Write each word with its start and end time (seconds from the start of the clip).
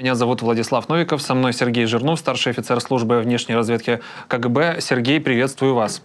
Меня 0.00 0.14
зовут 0.14 0.40
Владислав 0.40 0.88
Новиков, 0.88 1.20
со 1.20 1.34
мной 1.34 1.52
Сергей 1.52 1.84
Жирнов, 1.84 2.18
старший 2.18 2.52
офицер 2.52 2.80
службы 2.80 3.20
внешней 3.20 3.54
разведки 3.54 4.00
КГБ. 4.28 4.80
Сергей, 4.80 5.20
приветствую 5.20 5.74
вас. 5.74 6.00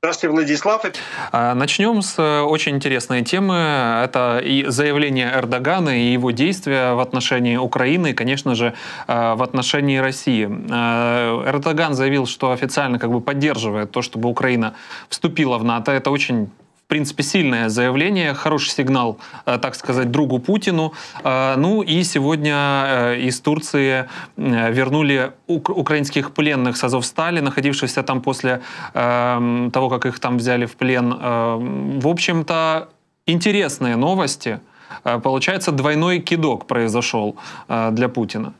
Здравствуйте, 0.00 0.34
Владислав. 0.34 0.84
А, 1.30 1.54
начнем 1.54 2.02
с 2.02 2.18
э, 2.18 2.40
очень 2.40 2.74
интересной 2.74 3.22
темы. 3.22 3.54
Это 4.04 4.40
и 4.44 4.64
заявление 4.66 5.32
Эрдогана, 5.32 5.90
и 5.90 6.12
его 6.12 6.32
действия 6.32 6.94
в 6.94 6.98
отношении 6.98 7.56
Украины, 7.56 8.10
и, 8.10 8.12
конечно 8.12 8.56
же, 8.56 8.74
э, 9.06 9.34
в 9.34 9.42
отношении 9.44 9.98
России. 9.98 10.48
Э, 10.50 11.48
Эрдоган 11.48 11.94
заявил, 11.94 12.26
что 12.26 12.50
официально 12.50 12.98
как 12.98 13.12
бы 13.12 13.20
поддерживает 13.20 13.92
то, 13.92 14.02
чтобы 14.02 14.28
Украина 14.28 14.74
вступила 15.08 15.58
в 15.58 15.64
НАТО. 15.64 15.92
Это 15.92 16.10
очень 16.10 16.50
принципе, 16.92 17.22
сильное 17.22 17.70
заявление, 17.70 18.34
хороший 18.34 18.68
сигнал, 18.68 19.16
э, 19.46 19.58
так 19.58 19.74
сказать, 19.74 20.10
другу 20.10 20.38
Путину. 20.38 20.92
Э, 21.24 21.54
ну 21.56 21.80
и 21.80 22.04
сегодня 22.04 22.54
э, 22.54 23.28
из 23.28 23.40
Турции 23.40 24.08
вернули 24.36 25.30
украинских 25.46 26.32
пленных 26.32 26.76
с 26.76 26.84
Азовстали, 26.84 27.40
находившихся 27.40 28.02
там 28.02 28.20
после 28.20 28.60
того, 28.92 29.88
как 29.88 30.06
их 30.06 30.18
там 30.18 30.36
взяли 30.36 30.66
в 30.66 30.76
плен. 30.76 31.14
В 32.00 32.06
общем-то, 32.06 32.88
интересные 33.26 33.96
новости. 33.96 34.60
Получается, 35.02 35.72
двойной 35.72 36.18
кидок 36.18 36.66
произошел 36.66 37.36
для 37.68 38.08
Путина. 38.08 38.52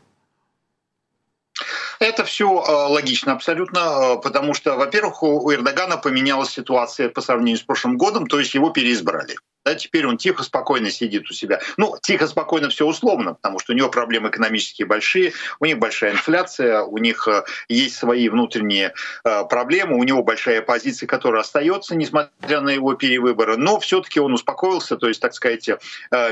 Это 2.02 2.24
все 2.24 2.46
э, 2.46 2.70
логично 2.88 3.32
абсолютно, 3.32 3.78
э, 3.78 4.16
потому 4.20 4.54
что, 4.54 4.74
во-первых, 4.74 5.22
у 5.22 5.52
Эрдогана 5.52 5.96
поменялась 5.96 6.50
ситуация 6.50 7.08
по 7.08 7.20
сравнению 7.20 7.58
с 7.58 7.62
прошлым 7.62 7.96
годом, 7.96 8.26
то 8.26 8.40
есть 8.40 8.54
его 8.54 8.70
переизбрали. 8.70 9.36
Да, 9.64 9.76
теперь 9.76 10.06
он 10.06 10.18
тихо, 10.18 10.42
спокойно 10.42 10.90
сидит 10.90 11.30
у 11.30 11.32
себя. 11.32 11.60
Ну, 11.76 11.94
тихо, 12.02 12.26
спокойно 12.26 12.68
все 12.68 12.84
условно, 12.84 13.34
потому 13.34 13.60
что 13.60 13.72
у 13.72 13.76
него 13.76 13.88
проблемы 13.88 14.28
экономические 14.28 14.86
большие, 14.86 15.32
у 15.60 15.66
них 15.66 15.78
большая 15.78 16.12
инфляция, 16.12 16.82
у 16.82 16.98
них 16.98 17.28
э, 17.28 17.44
есть 17.68 17.96
свои 17.96 18.28
внутренние 18.28 18.92
э, 19.24 19.44
проблемы, 19.44 19.98
у 19.98 20.02
него 20.02 20.24
большая 20.24 20.60
оппозиция, 20.60 21.06
которая 21.06 21.42
остается, 21.42 21.94
несмотря 21.94 22.60
на 22.60 22.70
его 22.70 22.94
перевыборы. 22.94 23.56
Но 23.56 23.78
все-таки 23.78 24.18
он 24.18 24.32
успокоился, 24.32 24.96
то 24.96 25.06
есть, 25.06 25.20
так 25.20 25.32
сказать, 25.32 25.68
э, 25.68 25.78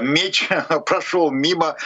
меч 0.02 0.48
прошел 0.86 1.30
мимо, 1.30 1.76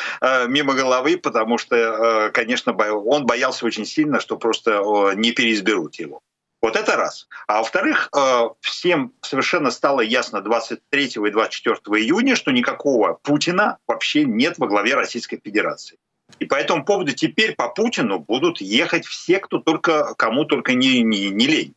мимо 0.49 0.75
головы, 0.75 1.19
потому 1.19 1.59
что, 1.59 2.31
конечно, 2.33 2.73
он 2.73 3.27
боялся 3.27 3.67
очень 3.67 3.85
сильно, 3.85 4.21
что 4.21 4.37
просто 4.37 5.13
не 5.15 5.33
переизберут 5.33 5.97
его. 5.97 6.23
Вот 6.65 6.77
это 6.77 6.97
раз. 6.97 7.29
А 7.47 7.59
во-вторых, 7.59 8.09
э, 8.17 8.49
всем 8.63 9.13
совершенно 9.21 9.71
стало 9.71 10.01
ясно 10.01 10.41
23 10.41 11.27
и 11.27 11.31
24 11.31 11.77
июня, 12.03 12.37
что 12.37 12.53
никакого 12.53 13.21
Путина 13.23 13.77
вообще 13.87 14.25
нет 14.25 14.57
во 14.57 14.67
главе 14.67 14.95
Российской 14.95 15.39
Федерации. 15.45 15.99
И 16.39 16.47
по 16.47 16.55
этому 16.55 16.83
поводу 16.87 17.13
теперь 17.13 17.55
по 17.55 17.69
Путину 17.69 18.19
будут 18.19 18.63
ехать 18.63 19.05
все, 19.05 19.41
кто 19.41 19.59
только, 19.59 20.15
кому 20.15 20.47
только 20.47 20.73
не, 20.73 21.03
не, 21.03 21.29
не 21.29 21.47
лень 21.47 21.75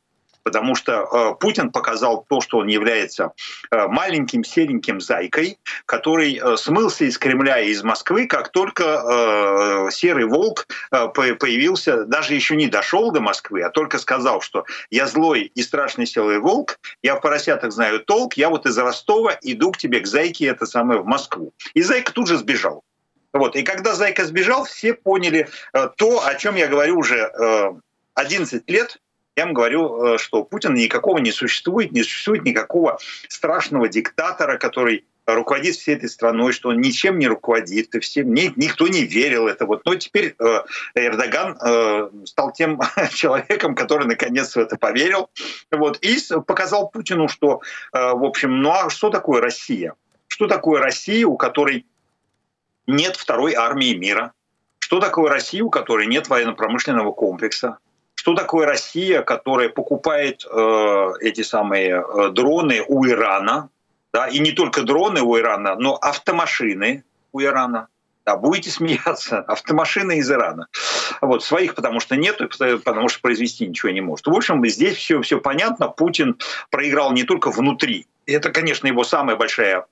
потому 0.47 0.75
что 0.75 0.93
э, 0.93 1.35
Путин 1.41 1.71
показал 1.71 2.25
то, 2.29 2.39
что 2.39 2.59
он 2.59 2.67
является 2.67 3.33
э, 3.69 3.87
маленьким 3.87 4.45
сереньким 4.45 5.01
зайкой, 5.01 5.59
который 5.85 6.39
э, 6.41 6.55
смылся 6.55 7.03
из 7.03 7.17
Кремля 7.17 7.59
и 7.59 7.71
из 7.71 7.83
Москвы, 7.83 8.27
как 8.27 8.53
только 8.53 9.89
серый 9.91 10.23
волк 10.23 10.67
появился, 10.89 12.05
даже 12.05 12.33
еще 12.33 12.55
не 12.55 12.67
дошел 12.67 13.11
до 13.11 13.19
Москвы, 13.19 13.61
а 13.61 13.69
только 13.69 13.97
сказал, 13.97 14.39
что 14.39 14.63
я 14.89 15.05
злой 15.07 15.51
и 15.53 15.61
страшный 15.61 16.05
серый 16.05 16.39
волк, 16.39 16.79
я 17.03 17.15
в 17.15 17.21
поросятах 17.21 17.73
знаю 17.73 17.99
толк, 17.99 18.35
я 18.35 18.49
вот 18.49 18.65
из 18.65 18.77
Ростова 18.77 19.37
иду 19.41 19.73
к 19.73 19.77
тебе, 19.77 19.99
к 19.99 20.07
зайке, 20.07 20.45
это 20.45 20.65
самое, 20.65 21.01
в 21.01 21.05
Москву. 21.05 21.51
И 21.73 21.81
зайка 21.81 22.13
тут 22.13 22.29
же 22.29 22.37
сбежал. 22.37 22.83
Вот. 23.33 23.57
И 23.57 23.63
когда 23.63 23.93
Зайка 23.93 24.25
сбежал, 24.25 24.63
все 24.63 24.93
поняли 24.93 25.49
то, 25.97 26.25
о 26.25 26.35
чем 26.35 26.55
я 26.55 26.67
говорю 26.67 26.97
уже 26.99 27.17
э, 27.17 27.71
11 28.17 28.69
лет, 28.69 28.97
я 29.37 29.45
вам 29.45 29.53
говорю, 29.53 30.15
э, 30.15 30.17
что 30.17 30.43
Путина 30.43 30.75
никакого 30.75 31.19
не 31.19 31.31
существует, 31.31 31.91
не 31.91 32.01
существует 32.01 32.43
никакого 32.43 32.97
страшного 33.29 33.87
диктатора, 33.87 34.57
который 34.57 35.05
руководит 35.27 35.75
всей 35.75 35.95
этой 35.95 36.09
страной, 36.09 36.53
что 36.53 36.69
он 36.69 36.81
ничем 36.81 37.19
не 37.19 37.27
руководит, 37.27 37.93
и 37.93 37.99
всем, 37.99 38.33
ни, 38.33 38.51
никто 38.55 38.87
не 38.87 39.03
верил 39.03 39.47
это. 39.47 39.67
Вот. 39.67 39.85
Но 39.85 39.93
теперь 39.95 40.35
э, 40.39 40.61
Эрдоган 40.95 41.55
э, 41.63 42.09
стал 42.25 42.51
тем 42.51 42.79
человеком, 43.13 43.75
который 43.75 44.07
наконец 44.07 44.55
в 44.55 44.57
это 44.57 44.75
поверил, 44.75 45.29
вот, 45.69 45.99
и 46.01 46.17
показал 46.47 46.89
Путину, 46.89 47.27
что, 47.27 47.61
в 47.91 48.25
общем, 48.25 48.61
ну 48.61 48.71
а 48.71 48.89
что 48.89 49.09
такое 49.09 49.39
Россия? 49.39 49.93
Что 50.27 50.47
такое 50.47 50.81
Россия, 50.81 51.27
у 51.27 51.37
которой 51.37 51.85
нет 52.87 53.15
второй 53.17 53.53
армии 53.53 53.93
мира? 53.93 54.33
Что 54.79 54.99
такое 54.99 55.29
Россия, 55.29 55.63
у 55.63 55.69
которой 55.69 56.07
нет 56.07 56.27
военно-промышленного 56.27 57.11
комплекса? 57.11 57.77
Что 58.27 58.35
такое 58.35 58.67
Россия, 58.67 59.21
которая 59.21 59.69
покупает 59.69 60.45
э, 60.45 61.11
эти 61.21 61.43
самые 61.43 62.03
э, 62.03 62.29
дроны 62.31 62.83
у 62.85 63.07
Ирана, 63.07 63.69
да, 64.11 64.27
и 64.27 64.39
не 64.39 64.51
только 64.51 64.83
дроны 64.83 65.21
у 65.21 65.37
Ирана, 65.37 65.75
но 65.75 65.95
автомашины 65.95 67.05
у 67.31 67.41
Ирана. 67.41 67.87
Да, 68.25 68.35
будете 68.35 68.69
смеяться, 68.69 69.39
автомашины 69.47 70.17
из 70.17 70.29
Ирана. 70.29 70.67
Вот, 71.21 71.41
своих 71.41 71.73
потому 71.73 72.01
что 72.01 72.17
нет, 72.17 72.41
потому 72.83 73.07
что 73.07 73.21
произвести 73.21 73.65
ничего 73.65 73.93
не 73.93 74.01
может. 74.01 74.27
В 74.27 74.35
общем, 74.35 74.65
здесь 74.67 74.97
все, 74.97 75.21
все 75.21 75.39
понятно. 75.39 75.87
Путин 75.87 76.37
проиграл 76.69 77.13
не 77.13 77.23
только 77.23 77.49
внутри. 77.49 78.07
Это, 78.25 78.51
конечно, 78.51 78.87
его 78.87 79.05
самая 79.05 79.37
большая 79.37 79.85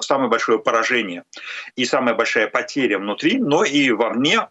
самое 0.00 0.28
большое 0.28 0.58
поражение 0.58 1.24
и 1.76 1.84
самая 1.84 2.14
большая 2.14 2.48
потеря 2.48 2.98
внутри, 2.98 3.38
но 3.38 3.64
и 3.64 3.90
вовне. 3.90 4.48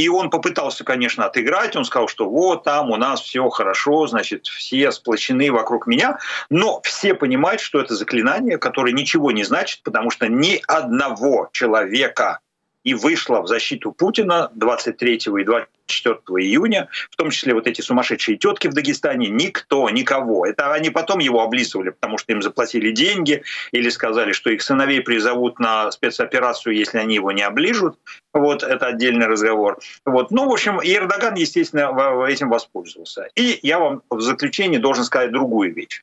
И 0.00 0.08
он 0.08 0.30
попытался, 0.30 0.82
конечно, 0.82 1.26
отыграть. 1.26 1.76
Он 1.76 1.84
сказал, 1.84 2.08
что 2.08 2.26
вот 2.26 2.64
там 2.64 2.90
у 2.90 2.96
нас 2.96 3.20
все 3.20 3.46
хорошо, 3.50 4.06
значит, 4.06 4.46
все 4.46 4.92
сплочены 4.92 5.52
вокруг 5.52 5.86
меня. 5.86 6.18
Но 6.48 6.80
все 6.84 7.12
понимают, 7.12 7.60
что 7.60 7.78
это 7.78 7.94
заклинание, 7.94 8.56
которое 8.56 8.94
ничего 8.94 9.30
не 9.30 9.44
значит, 9.44 9.82
потому 9.82 10.08
что 10.10 10.26
ни 10.26 10.62
одного 10.66 11.50
человека 11.52 12.40
и 12.84 12.94
вышло 12.94 13.42
в 13.42 13.46
защиту 13.46 13.92
Путина 13.92 14.50
23 14.54 15.14
и 15.14 15.44
24 15.44 16.16
июня, 16.38 16.88
в 17.10 17.16
том 17.16 17.30
числе 17.30 17.54
вот 17.54 17.66
эти 17.66 17.80
сумасшедшие 17.80 18.38
тетки 18.38 18.68
в 18.68 18.74
Дагестане, 18.74 19.28
никто, 19.28 19.88
никого. 19.90 20.46
Это 20.46 20.72
они 20.72 20.90
потом 20.90 21.18
его 21.18 21.42
облизывали, 21.42 21.90
потому 21.90 22.18
что 22.18 22.32
им 22.32 22.42
заплатили 22.42 22.90
деньги 22.90 23.42
или 23.72 23.88
сказали, 23.90 24.32
что 24.32 24.50
их 24.50 24.62
сыновей 24.62 25.00
призовут 25.00 25.58
на 25.58 25.90
спецоперацию, 25.90 26.74
если 26.74 26.98
они 26.98 27.16
его 27.16 27.32
не 27.32 27.42
оближут. 27.42 27.98
Вот 28.32 28.62
это 28.62 28.86
отдельный 28.86 29.26
разговор. 29.26 29.78
Вот. 30.04 30.30
Ну, 30.30 30.48
в 30.48 30.52
общем, 30.52 30.80
и 30.80 30.94
Эрдоган, 30.94 31.34
естественно, 31.34 32.24
этим 32.26 32.48
воспользовался. 32.48 33.28
И 33.34 33.58
я 33.62 33.78
вам 33.78 34.02
в 34.10 34.20
заключение 34.20 34.80
должен 34.80 35.04
сказать 35.04 35.32
другую 35.32 35.74
вещь 35.74 36.02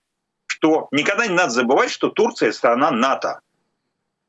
что 0.57 0.88
никогда 0.91 1.27
не 1.27 1.35
надо 1.35 1.51
забывать, 1.51 1.91
что 1.91 2.09
Турция— 2.09 2.51
страна 2.53 2.89
НАТО. 2.89 3.41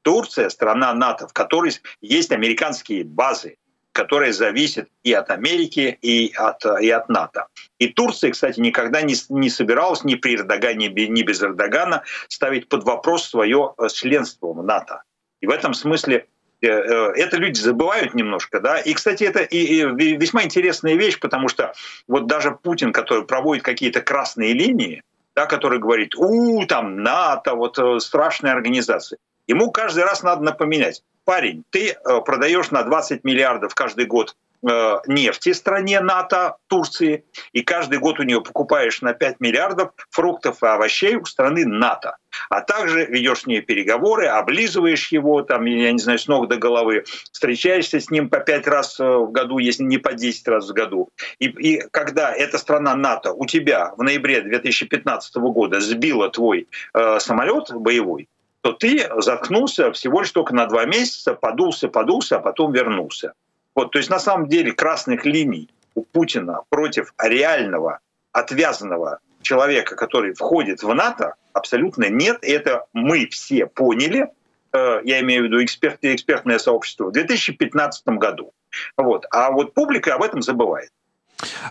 Турция— 0.09 0.49
страна 0.51 0.95
НАТО, 0.95 1.29
в 1.29 1.35
которой 1.35 1.71
есть 2.01 2.33
американские 2.33 3.05
базы, 3.05 3.57
которые 3.93 4.33
зависят 4.33 4.89
и 5.03 5.13
от 5.13 5.31
Америки, 5.31 5.99
и 6.01 6.33
от, 6.35 6.65
и 6.81 6.89
от 6.89 7.11
НАТО. 7.11 7.49
И 7.79 7.89
Турция, 7.89 8.31
кстати, 8.31 8.59
никогда 8.59 9.03
не, 9.03 9.15
не 9.29 9.51
собиралась 9.51 10.05
ни 10.05 10.15
при 10.15 10.37
Эрдогане, 10.37 10.89
ни 10.89 11.23
без 11.23 11.43
Эрдогана 11.43 12.05
ставить 12.29 12.71
под 12.71 12.85
вопрос 12.85 13.29
свое 13.29 13.75
э, 13.77 13.89
членство 13.93 14.55
в 14.55 14.65
НАТО. 14.65 15.03
И 15.43 15.47
в 15.47 15.51
этом 15.51 15.75
смысле 15.75 16.25
э, 16.63 16.69
э, 16.69 17.13
это 17.17 17.37
люди 17.37 17.61
забывают 17.61 18.15
немножко, 18.15 18.61
да. 18.61 18.79
И, 18.79 18.95
кстати, 18.95 19.25
это 19.25 19.41
и, 19.41 19.59
и 19.59 20.17
весьма 20.17 20.43
интересная 20.45 20.95
вещь, 20.95 21.21
потому 21.21 21.49
что 21.49 21.75
вот 22.07 22.27
даже 22.27 22.53
Путин, 22.53 22.95
который 22.95 23.27
проводит 23.27 23.63
какие-то 23.63 24.01
красные 24.01 24.55
линии, 24.55 25.03
да, 25.37 25.45
который 25.45 25.79
говорит, 25.79 26.15
у, 26.17 26.65
там 26.65 27.03
НАТО, 27.03 27.57
вот 27.57 27.79
страшная 28.03 28.53
организация. 28.53 29.19
Ему 29.49 29.71
каждый 29.71 30.05
раз 30.05 30.23
надо 30.23 30.43
напоминать, 30.43 31.03
парень, 31.25 31.65
ты 31.71 31.93
э, 31.93 32.21
продаешь 32.21 32.71
на 32.71 32.83
20 32.83 33.25
миллиардов 33.25 33.75
каждый 33.75 34.05
год 34.05 34.37
э, 34.63 34.97
нефти 35.07 35.55
стране 35.55 36.01
НАТО, 36.01 36.57
Турции, 36.67 37.25
и 37.53 37.63
каждый 37.63 37.99
год 37.99 38.21
у 38.21 38.25
нее 38.25 38.43
покупаешь 38.43 39.01
на 39.01 39.15
5 39.15 39.41
миллиардов 39.41 39.93
фруктов 40.11 40.63
и 40.63 40.67
овощей 40.67 41.17
у 41.17 41.25
страны 41.25 41.65
НАТО. 41.65 42.19
А 42.51 42.61
также 42.61 43.07
ведешь 43.07 43.41
с 43.41 43.47
ней 43.47 43.63
переговоры, 43.63 44.27
облизываешь 44.27 45.09
его, 45.09 45.41
там, 45.41 45.65
я 45.65 45.93
не 45.93 45.99
знаю, 45.99 46.19
с 46.19 46.29
ног 46.29 46.49
до 46.49 46.57
головы, 46.57 47.05
встречаешься 47.33 48.01
с 48.01 48.11
ним 48.11 48.29
по 48.29 48.41
5 48.41 48.67
раз 48.67 49.01
э, 49.01 49.05
в 49.05 49.33
году, 49.33 49.57
если 49.57 49.83
не 49.83 49.97
по 49.97 50.13
10 50.13 50.47
раз 50.49 50.69
в 50.69 50.75
году. 50.75 51.09
И, 51.39 51.47
и 51.47 51.81
когда 51.91 52.35
эта 52.35 52.59
страна 52.59 52.95
НАТО 52.95 53.33
у 53.33 53.47
тебя 53.47 53.93
в 53.97 54.03
ноябре 54.03 54.43
2015 54.43 55.37
года 55.37 55.81
сбила 55.81 56.29
твой 56.29 56.69
э, 56.93 57.19
самолет 57.19 57.73
боевой, 57.73 58.29
то 58.63 58.73
ты 58.73 59.09
заткнулся 59.19 59.93
всего 59.93 60.21
лишь 60.21 60.33
только 60.33 60.55
на 60.55 60.67
два 60.67 60.85
месяца, 60.85 61.35
подулся, 61.35 61.89
подулся, 61.89 62.37
а 62.37 62.41
потом 62.41 62.73
вернулся. 62.73 63.33
Вот, 63.75 63.93
то 63.93 63.99
есть 63.99 64.11
на 64.11 64.19
самом 64.19 64.49
деле 64.49 64.73
красных 64.73 65.25
линий 65.25 65.69
у 65.95 66.03
Путина 66.03 66.63
против 66.69 67.15
реального, 67.19 68.01
отвязанного 68.33 69.21
человека, 69.43 69.97
который 69.97 70.35
входит 70.35 70.83
в 70.83 70.93
НАТО, 70.93 71.35
абсолютно 71.53 72.09
нет. 72.09 72.43
И 72.43 72.51
это 72.51 72.87
мы 72.93 73.27
все 73.27 73.67
поняли, 73.67 74.29
э, 74.73 75.01
я 75.05 75.21
имею 75.21 75.43
в 75.43 75.47
виду 75.47 75.63
эксперты, 75.63 76.15
экспертное 76.15 76.59
сообщество, 76.59 77.07
в 77.07 77.13
2015 77.13 78.19
году. 78.19 78.53
Вот. 78.97 79.27
А 79.31 79.51
вот 79.51 79.75
публика 79.75 80.15
об 80.15 80.23
этом 80.23 80.43
забывает. 80.43 80.91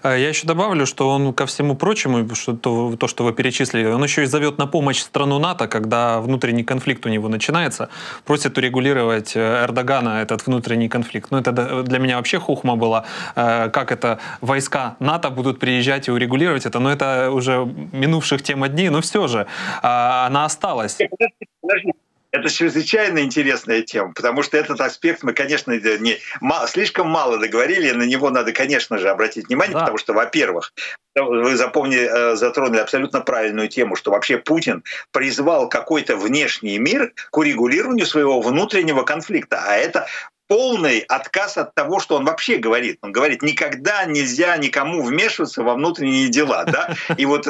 Э, 0.03 0.15
я 0.19 0.29
еще 0.29 0.47
добавлю, 0.47 0.85
что 0.85 1.09
он 1.09 1.33
ко 1.33 1.45
всему 1.45 1.75
прочему, 1.75 2.35
что 2.35 2.53
то, 2.53 2.95
то, 2.95 3.07
что 3.07 3.23
вы 3.23 3.33
перечислили, 3.33 3.85
он 3.85 4.03
еще 4.03 4.23
и 4.23 4.25
зовет 4.25 4.57
на 4.57 4.67
помощь 4.67 4.99
страну 4.99 5.39
НАТО, 5.39 5.67
когда 5.67 6.19
внутренний 6.21 6.63
конфликт 6.63 7.05
у 7.05 7.09
него 7.09 7.29
начинается, 7.29 7.89
просит 8.25 8.57
урегулировать 8.57 9.35
э, 9.35 9.65
Эрдогана 9.65 10.21
этот 10.21 10.47
внутренний 10.47 10.89
конфликт. 10.89 11.31
Ну, 11.31 11.37
это 11.37 11.83
для 11.83 11.99
меня 11.99 12.17
вообще 12.17 12.39
хухма 12.39 12.75
была, 12.75 13.05
э, 13.35 13.69
как 13.69 13.91
это 13.91 14.19
войска 14.41 14.95
НАТО 14.99 15.29
будут 15.29 15.59
приезжать 15.59 16.07
и 16.07 16.11
урегулировать 16.11 16.65
это, 16.65 16.79
но 16.79 16.91
это 16.91 17.31
уже 17.31 17.65
минувших 17.91 18.41
тема 18.41 18.67
дней, 18.69 18.89
но 18.89 19.01
все 19.01 19.27
же 19.27 19.47
а, 19.81 20.27
она 20.27 20.45
осталась. 20.45 20.97
Подожди, 20.97 21.47
подожди. 21.61 21.93
Это 22.37 22.49
чрезвычайно 22.49 23.19
интересная 23.19 23.81
тема, 23.81 24.13
потому 24.13 24.43
что 24.43 24.57
этот 24.57 24.79
аспект 24.79 25.23
мы, 25.23 25.33
конечно, 25.33 25.71
не, 25.71 26.17
мало, 26.39 26.67
слишком 26.67 27.09
мало 27.09 27.39
договорили, 27.39 27.91
на 27.91 28.03
него 28.03 28.29
надо, 28.29 28.51
конечно 28.51 28.97
же, 28.99 29.09
обратить 29.09 29.47
внимание, 29.47 29.73
да. 29.73 29.79
потому 29.81 29.97
что, 29.97 30.13
во-первых, 30.13 30.73
вы 31.15 31.55
запомнили, 31.55 32.07
э, 32.07 32.35
затронули 32.35 32.79
абсолютно 32.79 33.21
правильную 33.21 33.69
тему, 33.69 33.95
что 33.95 34.11
вообще 34.11 34.37
Путин 34.37 34.83
призвал 35.11 35.67
какой-то 35.67 36.15
внешний 36.15 36.77
мир 36.77 37.11
к 37.31 37.37
урегулированию 37.37 38.05
своего 38.05 38.39
внутреннего 38.39 39.01
конфликта, 39.03 39.63
а 39.65 39.75
это 39.75 40.07
полный 40.47 40.99
отказ 40.99 41.57
от 41.57 41.73
того, 41.75 41.99
что 41.99 42.15
он 42.15 42.25
вообще 42.25 42.57
говорит. 42.57 42.99
Он 43.01 43.11
говорит, 43.11 43.41
никогда 43.41 44.05
нельзя 44.05 44.55
никому 44.57 45.03
вмешиваться 45.03 45.63
во 45.63 45.73
внутренние 45.73 46.29
дела. 46.29 46.63
Да? 46.65 46.95
И 47.17 47.25
вот 47.25 47.47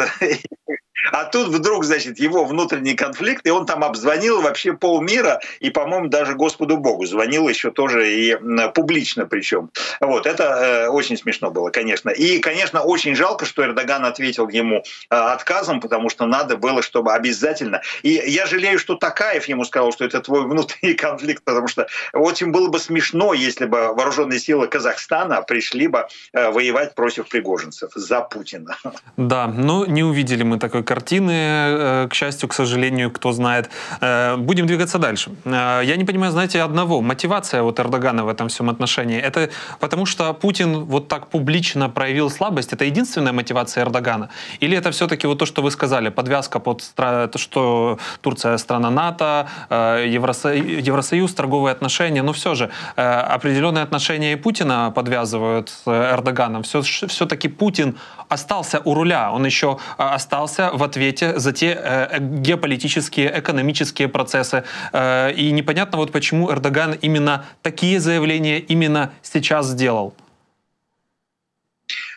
а 1.11 1.25
тут 1.25 1.49
вдруг, 1.49 1.83
значит, 1.83 2.19
его 2.19 2.45
внутренний 2.45 2.95
конфликт, 2.95 3.45
и 3.45 3.49
он 3.49 3.65
там 3.65 3.83
обзвонил 3.83 4.41
вообще 4.41 4.73
полмира, 4.73 5.39
и, 5.59 5.69
по-моему, 5.69 6.07
даже 6.07 6.33
Господу 6.35 6.77
Богу 6.77 7.05
звонил 7.05 7.47
еще 7.47 7.71
тоже 7.71 8.11
и 8.11 8.37
публично 8.73 9.25
причем. 9.25 9.69
Вот, 9.99 10.25
это 10.25 10.43
э, 10.43 10.87
очень 10.87 11.17
смешно 11.17 11.51
было, 11.51 11.69
конечно. 11.69 12.09
И, 12.09 12.39
конечно, 12.39 12.81
очень 12.81 13.15
жалко, 13.15 13.45
что 13.45 13.63
Эрдоган 13.63 14.05
ответил 14.05 14.49
ему 14.49 14.77
э, 14.77 15.15
отказом, 15.15 15.79
потому 15.79 16.09
что 16.09 16.25
надо 16.25 16.57
было, 16.57 16.81
чтобы 16.81 17.13
обязательно... 17.13 17.81
И 18.03 18.09
я 18.09 18.45
жалею, 18.45 18.79
что 18.79 18.95
Такаев 18.95 19.45
ему 19.47 19.65
сказал, 19.65 19.91
что 19.91 20.05
это 20.05 20.19
твой 20.21 20.43
внутренний 20.43 20.93
конфликт, 20.95 21.43
потому 21.43 21.67
что 21.67 21.87
очень 22.13 22.51
было 22.51 22.69
бы 22.69 22.79
смешно, 22.79 23.33
если 23.33 23.65
бы 23.65 23.93
вооруженные 23.93 24.39
силы 24.39 24.67
Казахстана 24.67 25.41
пришли 25.41 25.87
бы 25.87 26.07
э, 26.33 26.49
воевать 26.49 26.95
против 26.95 27.27
пригожинцев 27.29 27.91
за 27.95 28.21
Путина. 28.21 28.75
Да, 29.15 29.47
но 29.47 29.85
не 29.85 30.03
увидели 30.03 30.43
мы 30.43 30.59
такой 30.59 30.83
картины, 30.87 31.31
э, 31.31 32.07
к 32.09 32.13
счастью, 32.13 32.49
к 32.49 32.53
сожалению, 32.53 33.11
кто 33.11 33.31
знает. 33.31 33.69
Э, 34.01 34.37
будем 34.37 34.65
двигаться 34.67 34.99
дальше. 34.99 35.31
Э, 35.45 35.81
я 35.83 35.97
не 35.97 36.05
понимаю, 36.05 36.31
знаете, 36.31 36.63
одного. 36.63 37.01
Мотивация 37.01 37.61
вот 37.61 37.79
Эрдогана 37.79 38.23
в 38.23 38.29
этом 38.29 38.47
всем 38.47 38.69
отношении. 38.69 39.19
Это 39.19 39.49
потому 39.79 40.05
что 40.05 40.33
Путин 40.33 40.85
вот 40.85 41.07
так 41.07 41.27
публично 41.27 41.89
проявил 41.89 42.29
слабость. 42.29 42.73
Это 42.73 42.85
единственная 42.85 43.33
мотивация 43.33 43.83
Эрдогана? 43.83 44.29
Или 44.61 44.77
это 44.77 44.89
все-таки 44.91 45.27
вот 45.27 45.39
то, 45.39 45.45
что 45.45 45.61
вы 45.61 45.71
сказали, 45.71 46.09
подвязка 46.09 46.59
под 46.59 46.83
то, 46.95 47.37
что 47.37 47.99
Турция 48.21 48.57
страна 48.57 48.89
НАТО, 48.89 49.47
Евросоюз, 49.69 51.33
торговые 51.33 51.71
отношения, 51.71 52.23
но 52.23 52.31
все 52.31 52.55
же 52.55 52.69
определенные 52.95 53.83
отношения 53.83 54.33
и 54.33 54.35
Путина 54.35 54.91
подвязывают 54.95 55.69
с 55.69 55.87
Эрдоганом. 55.87 56.63
Все, 56.63 56.81
все-таки 56.81 57.49
Путин 57.49 57.95
остался 58.29 58.79
у 58.85 58.93
руля, 58.93 59.31
он 59.31 59.45
еще 59.45 59.77
остался 59.97 60.71
в 60.77 60.83
ответе 60.83 61.39
за 61.39 61.51
те 61.51 61.77
э, 61.77 62.19
геополитические, 62.19 63.39
экономические 63.39 64.07
процессы. 64.07 64.63
Э, 64.93 65.31
и 65.33 65.51
непонятно 65.51 65.97
вот 65.97 66.11
почему 66.11 66.51
Эрдоган 66.51 66.93
именно 66.93 67.45
такие 67.61 67.99
заявления 67.99 68.59
именно 68.59 69.11
сейчас 69.21 69.67
сделал. 69.67 70.13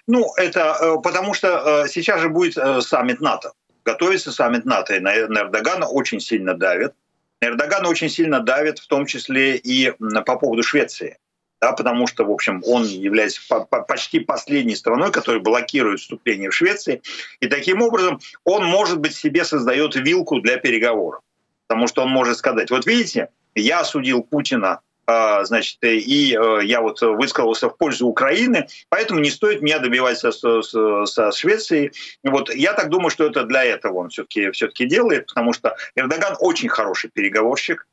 Ну, 0.07 0.33
это 0.37 0.77
э, 0.81 0.97
потому 1.03 1.35
что 1.35 1.85
э, 1.85 1.89
сейчас 1.89 2.21
же 2.21 2.29
будет 2.29 2.57
э, 2.57 2.81
саммит 2.81 3.21
НАТО. 3.21 3.53
Готовится 3.85 4.33
саммит 4.33 4.65
НАТО, 4.65 4.97
и 4.97 5.01
на, 5.01 5.29
на 5.29 5.39
Эрдогана 5.41 5.87
очень 5.87 6.21
сильно 6.21 6.55
давит. 6.55 6.93
На 7.41 7.47
Эрдогана 7.47 7.89
очень 7.89 8.09
сильно 8.09 8.41
давит, 8.41 8.79
в 8.79 8.87
том 8.87 9.07
числе 9.07 9.57
и 9.57 9.93
по 10.27 10.37
поводу 10.37 10.63
Швеции 10.63 11.19
да, 11.61 11.73
потому 11.73 12.07
что, 12.07 12.25
в 12.25 12.31
общем, 12.31 12.63
он 12.67 12.85
является 12.85 13.41
почти 13.87 14.21
последней 14.21 14.77
страной, 14.77 15.13
которая 15.13 15.41
блокирует 15.41 16.01
вступление 16.01 16.51
в 16.51 16.55
Швеции, 16.55 17.03
и 17.41 17.47
таким 17.47 17.83
образом 17.83 18.21
он, 18.45 18.65
может 18.65 18.99
быть, 18.99 19.15
себе 19.15 19.45
создает 19.45 19.95
вилку 19.95 20.41
для 20.41 20.57
переговоров, 20.57 21.23
потому 21.67 21.87
что 21.87 22.03
он 22.03 22.11
может 22.11 22.39
сказать, 22.39 22.71
вот 22.71 22.87
видите, 22.87 23.29
я 23.55 23.81
осудил 23.81 24.23
Путина, 24.23 24.81
а, 25.07 25.45
значит, 25.45 25.79
и 25.83 26.37
э, 26.41 26.61
я 26.63 26.81
вот 26.81 27.01
высказался 27.01 27.69
в 27.69 27.77
пользу 27.77 28.07
Украины, 28.07 28.69
поэтому 28.91 29.19
не 29.19 29.31
стоит 29.31 29.61
меня 29.61 29.81
добиваться 29.81 30.31
со, 30.31 30.63
со, 30.63 31.05
со 31.05 31.33
Швецией. 31.33 31.91
Вот 32.23 32.55
я 32.55 32.75
так 32.75 32.91
думаю, 32.91 33.11
что 33.11 33.27
это 33.27 33.43
для 33.43 33.65
этого 33.65 33.99
он 33.99 34.11
все-таки 34.11 34.53
все-таки 34.53 34.87
делает, 34.87 35.27
потому 35.27 35.53
что 35.53 35.77
Эрдоган 35.97 36.37
очень 36.39 36.69
хороший 36.69 37.11
переговорщик, 37.11 37.89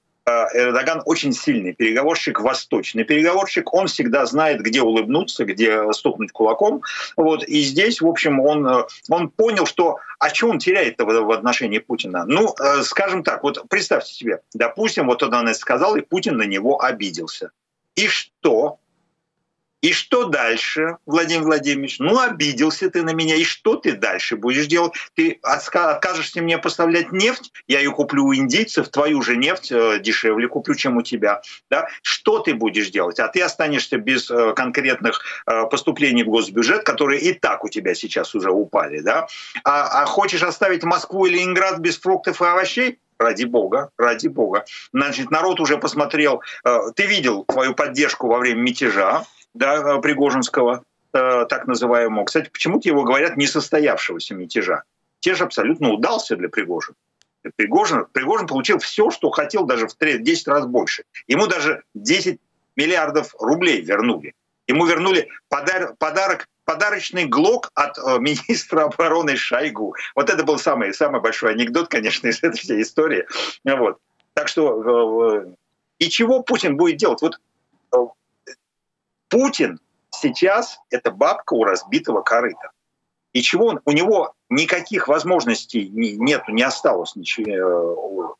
Эрдоган 0.53 1.01
очень 1.05 1.31
сильный 1.31 1.73
переговорщик, 1.73 2.41
восточный 2.41 3.03
переговорщик. 3.03 3.73
Он 3.73 3.87
всегда 3.87 4.25
знает, 4.25 4.61
где 4.61 4.81
улыбнуться, 4.81 5.45
где 5.45 5.91
стукнуть 5.93 6.31
кулаком. 6.31 6.81
Вот. 7.15 7.43
И 7.43 7.61
здесь, 7.61 8.01
в 8.01 8.07
общем, 8.07 8.39
он, 8.39 8.67
э, 8.67 8.83
он 9.09 9.29
понял, 9.29 9.65
что 9.65 9.97
а 10.19 10.29
что 10.29 10.49
он 10.49 10.59
теряет 10.59 10.95
в 10.99 11.31
отношении 11.31 11.79
Путина? 11.79 12.25
Ну, 12.25 12.53
э, 12.59 12.83
скажем 12.83 13.23
так, 13.23 13.43
вот 13.43 13.69
представьте 13.69 14.13
себе, 14.13 14.41
допустим, 14.53 15.07
вот 15.07 15.23
он 15.23 15.53
сказал, 15.53 15.95
и 15.95 16.01
Путин 16.01 16.37
на 16.37 16.43
него 16.43 16.81
обиделся. 16.81 17.51
И 17.95 18.07
что? 18.07 18.79
И 19.87 19.93
что 19.93 20.25
дальше, 20.25 20.97
Владимир 21.05 21.45
Владимирович? 21.45 21.99
Ну, 21.99 22.19
обиделся 22.19 22.89
ты 22.89 23.03
на 23.03 23.13
меня. 23.13 23.35
И 23.35 23.45
что 23.45 23.77
ты 23.77 23.93
дальше 23.93 24.35
будешь 24.35 24.67
делать? 24.67 24.91
Ты 25.15 25.39
откажешься 25.41 26.41
мне 26.41 26.57
поставлять 26.57 27.13
нефть? 27.13 27.53
Я 27.69 27.79
ее 27.79 27.93
куплю 27.93 28.25
у 28.25 28.35
индейцев, 28.35 28.89
твою 28.89 29.21
же 29.21 29.37
нефть 29.37 29.71
э, 29.71 29.99
дешевле 29.99 30.49
куплю, 30.49 30.75
чем 30.75 30.97
у 30.97 31.03
тебя. 31.03 31.41
Да? 31.69 31.87
Что 32.01 32.39
ты 32.39 32.53
будешь 32.53 32.89
делать? 32.89 33.17
А 33.21 33.29
ты 33.29 33.41
останешься 33.41 33.97
без 33.97 34.29
э, 34.29 34.51
конкретных 34.57 35.21
э, 35.49 35.63
поступлений 35.71 36.25
в 36.25 36.27
госбюджет, 36.27 36.83
которые 36.83 37.21
и 37.21 37.31
так 37.31 37.63
у 37.63 37.69
тебя 37.69 37.95
сейчас 37.95 38.35
уже 38.35 38.51
упали. 38.51 38.99
Да? 38.99 39.27
А, 39.63 40.01
а 40.01 40.05
хочешь 40.05 40.43
оставить 40.43 40.83
Москву 40.83 41.27
или 41.27 41.37
Ленинград 41.37 41.79
без 41.79 41.97
фруктов 41.97 42.41
и 42.41 42.45
овощей? 42.45 42.99
ради 43.19 43.45
бога, 43.45 43.89
ради 43.97 44.27
бога. 44.27 44.65
Значит, 44.93 45.31
народ 45.31 45.59
уже 45.59 45.79
посмотрел, 45.79 46.43
ты 46.95 47.07
видел 47.07 47.45
твою 47.45 47.73
поддержку 47.73 48.27
во 48.27 48.37
время 48.37 48.61
мятежа, 48.61 49.25
да, 49.57 49.97
Пригожинского, 49.99 50.83
э, 51.13 51.45
так 51.49 51.67
называемого. 51.67 52.25
Кстати, 52.25 52.49
почему-то 52.49 52.87
его 52.87 53.03
говорят 53.03 53.37
несостоявшегося 53.37 54.35
мятежа. 54.35 54.83
Мятеж 55.17 55.41
абсолютно 55.41 55.91
удался 55.91 56.35
для 56.35 56.49
Пригожина. 56.49 56.95
Пригожин, 57.55 58.05
Пригожин 58.11 58.47
получил 58.47 58.79
все, 58.79 59.09
что 59.09 59.29
хотел, 59.29 59.65
даже 59.65 59.87
в 59.87 59.95
10 59.97 60.47
раз 60.47 60.65
больше. 60.65 61.03
Ему 61.27 61.47
даже 61.47 61.83
10 61.93 62.39
миллиардов 62.75 63.33
рублей 63.39 63.81
вернули. 63.81 64.33
Ему 64.67 64.85
вернули 64.85 65.29
подар, 65.49 65.95
подарок, 65.97 66.47
подарочный 66.65 67.25
ГЛОК 67.25 67.71
от 67.73 67.97
э, 67.97 68.17
министра 68.19 68.85
обороны 68.85 69.35
Шойгу. 69.35 69.95
Вот 70.15 70.29
это 70.29 70.43
был 70.43 70.59
самый, 70.59 70.93
самый 70.93 71.21
большой 71.21 71.51
анекдот, 71.51 71.87
конечно, 71.87 72.27
из 72.27 72.43
этой 72.43 72.59
всей 72.59 72.81
истории. 72.81 73.25
Вот. 73.63 73.97
Так 74.33 74.49
что 74.49 75.41
э, 75.41 75.53
и 75.99 76.09
чего 76.09 76.43
Путин 76.43 76.77
будет 76.77 76.97
делать? 76.97 77.21
Вот 77.21 77.39
Путин 79.29 79.79
сейчас— 80.09 80.79
это 80.89 81.11
бабка 81.11 81.53
у 81.53 81.63
разбитого 81.63 82.21
корыта. 82.21 82.71
И 83.33 83.41
чего 83.41 83.67
он, 83.67 83.81
у 83.85 83.91
него 83.91 84.33
никаких 84.49 85.07
возможностей 85.07 85.89
нету, 85.89 86.51
не 86.51 86.63
осталось 86.63 87.15
ничего. 87.15 88.37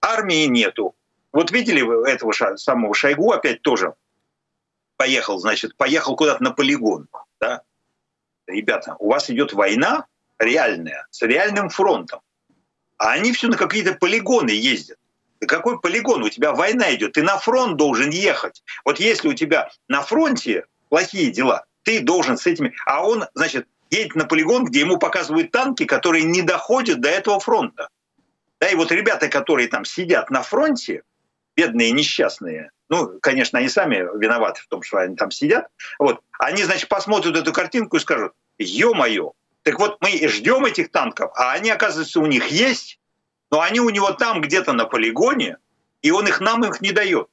Армии 0.00 0.46
нету. 0.46 0.94
Вот 1.32 1.50
видели 1.50 2.10
этого 2.10 2.32
самого 2.56 2.94
Шойгу 2.94 3.32
опять 3.32 3.62
тоже 3.62 3.94
поехал, 4.96 5.38
значит, 5.38 5.76
поехал 5.76 6.14
куда-то 6.14 6.42
на 6.42 6.52
полигон. 6.52 7.08
Да? 7.40 7.62
Ребята, 8.46 8.96
у 8.98 9.08
вас 9.10 9.28
идет 9.30 9.52
война 9.52 10.06
реальная, 10.38 11.06
с 11.10 11.22
реальным 11.22 11.70
фронтом. 11.70 12.20
А 12.98 13.12
они 13.12 13.32
все 13.32 13.48
на 13.48 13.56
какие-то 13.56 13.94
полигоны 13.94 14.50
ездят. 14.50 14.98
Какой 15.46 15.80
полигон? 15.80 16.22
У 16.22 16.28
тебя 16.28 16.52
война 16.52 16.94
идет, 16.94 17.12
ты 17.12 17.22
на 17.22 17.38
фронт 17.38 17.76
должен 17.76 18.10
ехать. 18.10 18.62
Вот 18.84 19.00
если 19.00 19.28
у 19.28 19.34
тебя 19.34 19.70
на 19.88 20.02
фронте 20.02 20.66
плохие 20.88 21.30
дела, 21.30 21.64
ты 21.82 22.00
должен 22.00 22.36
с 22.36 22.46
этими... 22.46 22.74
А 22.86 23.04
он, 23.04 23.24
значит, 23.34 23.66
едет 23.90 24.14
на 24.14 24.24
полигон, 24.24 24.64
где 24.64 24.80
ему 24.80 24.98
показывают 24.98 25.50
танки, 25.50 25.84
которые 25.84 26.24
не 26.24 26.42
доходят 26.42 27.00
до 27.00 27.08
этого 27.08 27.40
фронта. 27.40 27.88
Да, 28.60 28.68
и 28.68 28.74
вот 28.76 28.92
ребята, 28.92 29.28
которые 29.28 29.68
там 29.68 29.84
сидят 29.84 30.30
на 30.30 30.42
фронте, 30.42 31.02
бедные, 31.56 31.90
несчастные, 31.90 32.70
ну, 32.88 33.18
конечно, 33.20 33.58
они 33.58 33.68
сами 33.68 33.96
виноваты 34.18 34.60
в 34.62 34.68
том, 34.68 34.82
что 34.82 34.98
они 34.98 35.16
там 35.16 35.30
сидят, 35.30 35.68
вот, 35.98 36.20
они, 36.38 36.62
значит, 36.62 36.88
посмотрят 36.88 37.36
эту 37.36 37.52
картинку 37.52 37.96
и 37.96 38.00
скажут, 38.00 38.32
ё-моё, 38.58 39.32
так 39.62 39.78
вот 39.78 39.98
мы 40.00 40.10
ждем 40.28 40.64
этих 40.64 40.90
танков, 40.90 41.32
а 41.34 41.52
они, 41.52 41.70
оказывается, 41.70 42.20
у 42.20 42.26
них 42.26 42.48
есть, 42.48 43.00
но 43.52 43.60
они 43.60 43.80
у 43.80 43.90
него 43.90 44.10
там 44.12 44.40
где-то 44.40 44.72
на 44.72 44.86
полигоне, 44.86 45.58
И 46.00 46.10
он 46.10 46.26
их 46.26 46.40
нам 46.40 46.64
их 46.64 46.80
не 46.80 46.90
дает. 46.90 47.28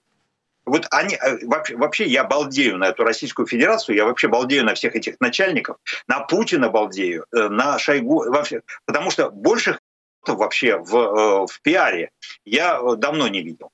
Вот 0.66 0.86
они, 0.92 1.16
э, 1.16 1.48
вообще, 1.48 1.76
вообще 1.76 2.06
я 2.06 2.24
балдею 2.24 2.78
на 2.78 2.90
эту 2.90 3.04
Российскую 3.04 3.48
Федерацию, 3.48 3.96
я 3.96 4.06
вообще 4.06 4.28
балдею 4.28 4.64
на 4.64 4.76
всех 4.76 4.96
этих 4.96 5.20
начальников, 5.20 5.78
на 6.08 6.20
Путина 6.20 6.70
балдею, 6.70 7.26
э, 7.36 7.48
на 7.50 7.80
Шойгу, 7.80 8.30
вообще, 8.30 8.62
потому 8.86 9.10
что 9.10 9.32
больше 9.32 9.80
вообще 10.28 10.78
в, 10.78 10.96
э, 10.96 11.48
в 11.48 11.62
пиаре 11.64 12.12
я 12.46 12.80
давно 12.98 13.28
не 13.28 13.42
видел. 13.42 13.72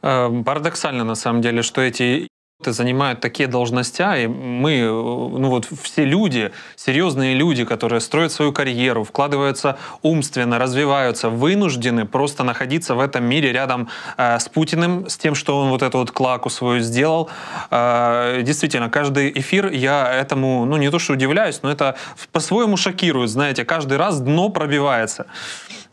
Парадоксально, 0.00 1.04
на 1.04 1.14
самом 1.14 1.42
деле, 1.42 1.62
что 1.62 1.80
эти 1.80 2.29
занимают 2.64 3.20
такие 3.20 3.48
должностя, 3.48 4.16
и 4.16 4.26
мы, 4.26 4.80
ну 4.80 5.48
вот 5.48 5.68
все 5.82 6.04
люди, 6.04 6.52
серьезные 6.76 7.34
люди, 7.34 7.64
которые 7.64 8.00
строят 8.00 8.32
свою 8.32 8.52
карьеру, 8.52 9.04
вкладываются 9.04 9.78
умственно, 10.02 10.58
развиваются, 10.58 11.28
вынуждены 11.30 12.04
просто 12.04 12.44
находиться 12.44 12.94
в 12.94 13.00
этом 13.00 13.24
мире 13.24 13.52
рядом 13.52 13.88
э, 14.16 14.38
с 14.38 14.48
Путиным, 14.48 15.08
с 15.08 15.16
тем, 15.16 15.34
что 15.34 15.58
он 15.58 15.70
вот 15.70 15.82
эту 15.82 15.98
вот 15.98 16.10
клаку 16.10 16.50
свою 16.50 16.80
сделал. 16.80 17.30
Э, 17.70 18.42
действительно, 18.42 18.90
каждый 18.90 19.30
эфир 19.38 19.70
я 19.70 20.12
этому, 20.12 20.64
ну 20.64 20.76
не 20.76 20.90
то 20.90 20.98
что 20.98 21.14
удивляюсь, 21.14 21.60
но 21.62 21.70
это 21.70 21.96
по-своему 22.32 22.76
шокирует, 22.76 23.30
знаете, 23.30 23.64
каждый 23.64 23.96
раз 23.96 24.20
дно 24.20 24.48
пробивается. 24.50 25.26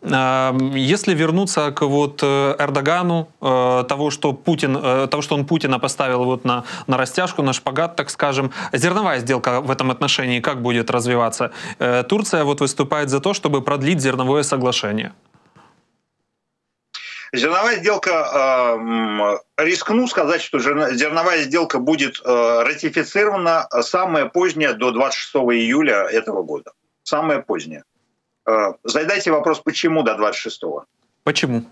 Если 0.04 1.16
вернуться 1.16 1.72
к 1.72 1.82
вот 1.82 2.22
э, 2.22 2.56
Эрдогану, 2.60 3.30
э, 3.42 3.84
того, 3.90 4.12
что 4.12 4.32
Путин, 4.32 4.78
э, 4.78 5.08
того, 5.08 5.24
что 5.24 5.36
он 5.36 5.46
Путина 5.46 5.80
поставил 5.80 6.24
вот 6.24 6.46
на, 6.46 6.66
на 6.86 6.98
растяжку, 6.98 7.42
на 7.42 7.52
шпагат, 7.52 7.96
так 7.96 8.12
скажем, 8.12 8.52
зерновая 8.74 9.20
сделка 9.20 9.60
в 9.60 9.72
этом 9.72 9.90
отношении 9.90 10.40
как 10.40 10.62
будет 10.62 10.92
развиваться? 10.92 11.52
Турция 12.08 12.44
вот 12.44 12.62
выступает 12.62 13.10
за 13.10 13.20
то, 13.20 13.34
чтобы 13.34 13.62
продлить 13.62 14.00
зерновое 14.00 14.44
соглашение. 14.44 15.14
Зерновая 17.34 17.78
сделка, 17.78 18.78
рискну 19.58 20.08
сказать, 20.08 20.42
что 20.42 20.60
зерновая 20.60 21.42
сделка 21.42 21.80
будет 21.80 22.22
ратифицирована 22.24 23.68
самое 23.82 24.28
позднее 24.28 24.74
до 24.74 24.92
26 24.92 25.36
июля 25.36 26.04
этого 26.04 26.44
года. 26.44 26.72
Самое 27.04 27.42
позднее. 27.42 27.84
Э, 28.48 28.74
задайте 28.84 29.32
вопрос, 29.32 29.60
почему 29.60 30.04
до 30.04 30.14
26-го? 30.14 30.86
Почему? 31.24 31.66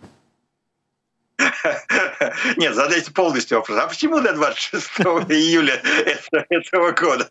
Нет, 2.57 2.75
задайте 2.75 3.11
полностью 3.11 3.57
вопрос. 3.57 3.77
А 3.79 3.87
почему 3.87 4.19
до 4.19 4.33
26 4.33 4.87
июля 5.31 5.81
этого 6.49 6.91
года? 6.91 7.27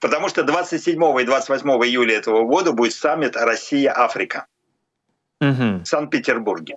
Потому 0.00 0.28
что 0.28 0.44
27 0.44 1.20
и 1.20 1.24
28 1.24 1.68
июля 1.84 2.16
этого 2.16 2.44
года 2.44 2.72
будет 2.72 2.94
саммит 2.94 3.36
Россия-Африка 3.36 4.46
в 5.40 5.84
Санкт-Петербурге. 5.84 6.76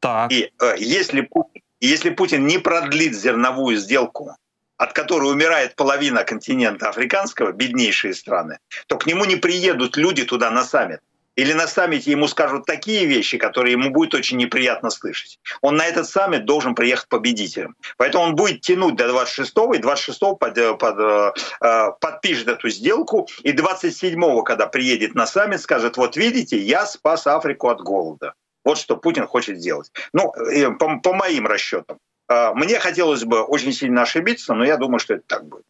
Так. 0.00 0.30
И 0.30 0.52
э, 0.60 0.74
если, 0.78 1.22
Путин, 1.22 1.62
если 1.80 2.10
Путин 2.10 2.46
не 2.46 2.58
продлит 2.58 3.14
зерновую 3.14 3.78
сделку, 3.78 4.36
от 4.76 4.92
которой 4.92 5.32
умирает 5.32 5.74
половина 5.74 6.22
континента 6.22 6.90
африканского, 6.90 7.52
беднейшие 7.52 8.12
страны, 8.12 8.58
то 8.86 8.98
к 8.98 9.06
нему 9.06 9.24
не 9.24 9.36
приедут 9.36 9.96
люди 9.96 10.24
туда 10.24 10.50
на 10.50 10.62
саммит 10.62 11.00
или 11.36 11.52
на 11.52 11.66
саммите 11.66 12.10
ему 12.10 12.26
скажут 12.28 12.64
такие 12.64 13.06
вещи, 13.06 13.38
которые 13.38 13.72
ему 13.72 13.90
будет 13.90 14.14
очень 14.14 14.38
неприятно 14.38 14.90
слышать. 14.90 15.38
Он 15.60 15.76
на 15.76 15.86
этот 15.86 16.08
саммит 16.08 16.46
должен 16.46 16.74
приехать 16.74 17.08
победителем. 17.08 17.76
Поэтому 17.98 18.24
он 18.24 18.34
будет 18.34 18.62
тянуть 18.62 18.96
до 18.96 19.04
26-го, 19.04 19.74
и 19.74 19.78
26-го 19.78 20.36
под, 20.36 20.58
э, 20.58 20.74
под, 20.74 20.98
э, 20.98 21.32
э, 21.60 21.92
подпишет 22.00 22.48
эту 22.48 22.70
сделку, 22.70 23.28
и 23.42 23.52
27-го, 23.52 24.42
когда 24.42 24.66
приедет 24.66 25.14
на 25.14 25.26
саммит, 25.26 25.60
скажет, 25.60 25.96
вот 25.96 26.16
видите, 26.16 26.58
я 26.58 26.86
спас 26.86 27.26
Африку 27.26 27.68
от 27.68 27.80
голода. 27.80 28.34
Вот 28.64 28.78
что 28.78 28.96
Путин 28.96 29.26
хочет 29.26 29.58
сделать. 29.58 29.92
Ну, 30.12 30.32
по, 30.78 30.98
по 30.98 31.12
моим 31.12 31.46
расчетам. 31.46 31.98
Мне 32.28 32.80
хотелось 32.80 33.24
бы 33.24 33.42
очень 33.42 33.72
сильно 33.72 34.02
ошибиться, 34.02 34.54
но 34.54 34.64
я 34.64 34.76
думаю, 34.76 34.98
что 34.98 35.14
это 35.14 35.22
так 35.26 35.46
будет. 35.46 35.64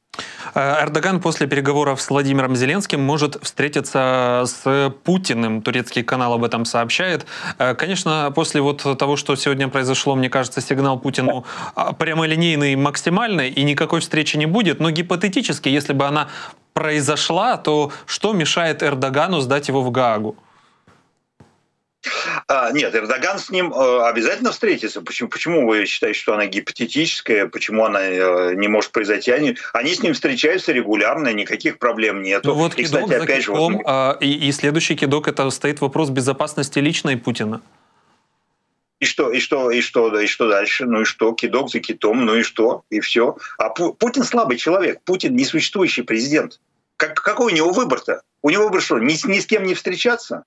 Э, 0.55 0.85
Эрдоган 0.85 1.21
после 1.21 1.47
переговоров 1.47 2.01
с 2.01 2.11
Владимиром 2.11 2.57
Зеленским 2.57 3.01
может 3.01 3.37
встретиться 3.43 4.45
с 4.47 4.93
Путиным. 5.05 5.63
Турецкий 5.63 6.03
канал 6.03 6.35
об 6.35 6.45
этом 6.45 6.65
сообщает. 6.65 7.27
Э, 7.59 7.75
конечно, 7.75 8.33
после 8.35 8.61
вот 8.61 8.83
того, 8.99 9.17
что 9.17 9.37
сегодня 9.37 9.69
произошло, 9.69 10.15
мне 10.15 10.31
кажется, 10.31 10.61
сигнал 10.61 10.99
Путину 10.99 11.45
а, 11.75 11.93
прямолинейный 11.93 12.77
максимальный, 12.77 13.51
и 13.51 13.63
никакой 13.63 14.01
встречи 14.01 14.37
не 14.37 14.47
будет. 14.47 14.81
Но 14.81 14.91
гипотетически, 14.91 15.69
если 15.69 15.93
бы 15.93 16.07
она 16.07 16.29
произошла, 16.73 17.57
то 17.57 17.93
что 18.07 18.33
мешает 18.33 18.83
Эрдогану 18.83 19.41
сдать 19.41 19.69
его 19.69 19.83
в 19.83 19.91
Гаагу? 19.91 20.37
А, 22.49 22.71
нет, 22.73 22.95
Эрдоган 22.95 23.39
с 23.39 23.51
ним 23.51 23.73
э, 23.73 24.03
обязательно 24.03 24.53
встретится. 24.53 25.01
Почему, 25.01 25.29
почему 25.29 25.67
вы 25.67 25.87
считаете, 25.87 26.19
что 26.19 26.35
она 26.35 26.47
гипотетическая? 26.47 27.47
Почему 27.47 27.85
она 27.85 28.03
э, 28.03 28.55
не 28.55 28.69
может 28.69 28.93
произойти? 28.93 29.31
Они, 29.31 29.57
они 29.73 29.95
с 29.95 30.03
ним 30.03 30.15
встречаются 30.15 30.73
регулярно, 30.73 31.33
никаких 31.33 31.79
проблем 31.79 32.23
нет. 32.23 32.45
Ну, 32.45 32.55
вот 32.55 32.75
и, 32.75 32.85
кидок 32.85 33.05
кстати, 33.05 33.23
опять 33.23 33.39
кидком, 33.41 33.73
же, 33.73 33.79
вот... 33.79 33.83
а, 33.87 34.19
и, 34.21 34.49
и 34.49 34.53
следующий 34.53 34.97
кидок 34.97 35.29
это 35.29 35.49
стоит 35.51 35.81
вопрос 35.81 36.11
безопасности 36.11 36.79
личной 36.79 37.17
Путина. 37.17 37.63
И 38.99 39.05
что, 39.05 39.31
и 39.31 39.41
что, 39.41 39.71
и 39.71 39.81
что, 39.81 40.19
и 40.19 40.27
что 40.27 40.49
дальше? 40.49 40.87
Ну 40.87 41.03
и 41.03 41.05
что? 41.05 41.33
Кидок 41.33 41.71
за 41.71 41.81
китом, 41.81 42.25
ну 42.25 42.37
и 42.37 42.43
что? 42.43 42.85
И 42.89 43.01
все. 43.01 43.37
А 43.59 43.69
Путин 43.69 44.25
слабый 44.25 44.57
человек. 44.57 45.01
Путин 45.05 45.37
несуществующий 45.37 46.03
президент. 46.03 46.61
Как, 46.97 47.15
какой 47.15 47.53
у 47.53 47.55
него 47.55 47.73
выбор-то? 47.73 48.23
У 48.41 48.49
него 48.49 48.65
выбор 48.65 48.81
что? 48.81 48.99
Ни, 48.99 49.15
ни 49.31 49.39
с 49.39 49.47
кем 49.47 49.65
не 49.65 49.75
встречаться? 49.75 50.45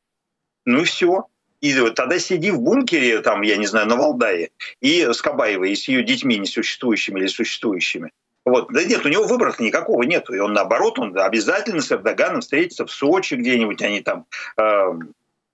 Ну 0.66 0.82
и 0.82 0.86
все. 0.86 1.28
И 1.62 1.74
тогда 1.92 2.20
сиди 2.20 2.52
в 2.52 2.62
бункере, 2.62 3.22
там, 3.22 3.42
я 3.42 3.58
не 3.58 3.66
знаю, 3.66 3.88
на 3.88 3.96
Валдае, 3.96 4.52
и 4.80 5.02
с 5.02 5.22
Кабаевой, 5.22 5.72
и 5.72 5.76
с 5.76 5.88
ее 5.88 6.04
детьми 6.04 6.38
несуществующими 6.38 7.20
или 7.20 7.28
существующими. 7.28 8.12
Вот. 8.46 8.72
Да 8.72 8.84
нет, 8.84 9.06
у 9.06 9.10
него 9.10 9.26
выбора 9.26 9.54
никакого 9.60 10.04
нет. 10.04 10.30
И 10.30 10.40
он 10.40 10.54
наоборот, 10.54 10.98
он 11.00 11.18
обязательно 11.18 11.82
с 11.82 11.92
Эрдоганом 11.92 12.42
встретится 12.42 12.86
в 12.86 12.92
Сочи 12.92 13.36
где-нибудь, 13.36 13.82
они 13.82 14.02
там 14.02 14.26
э, 14.58 14.86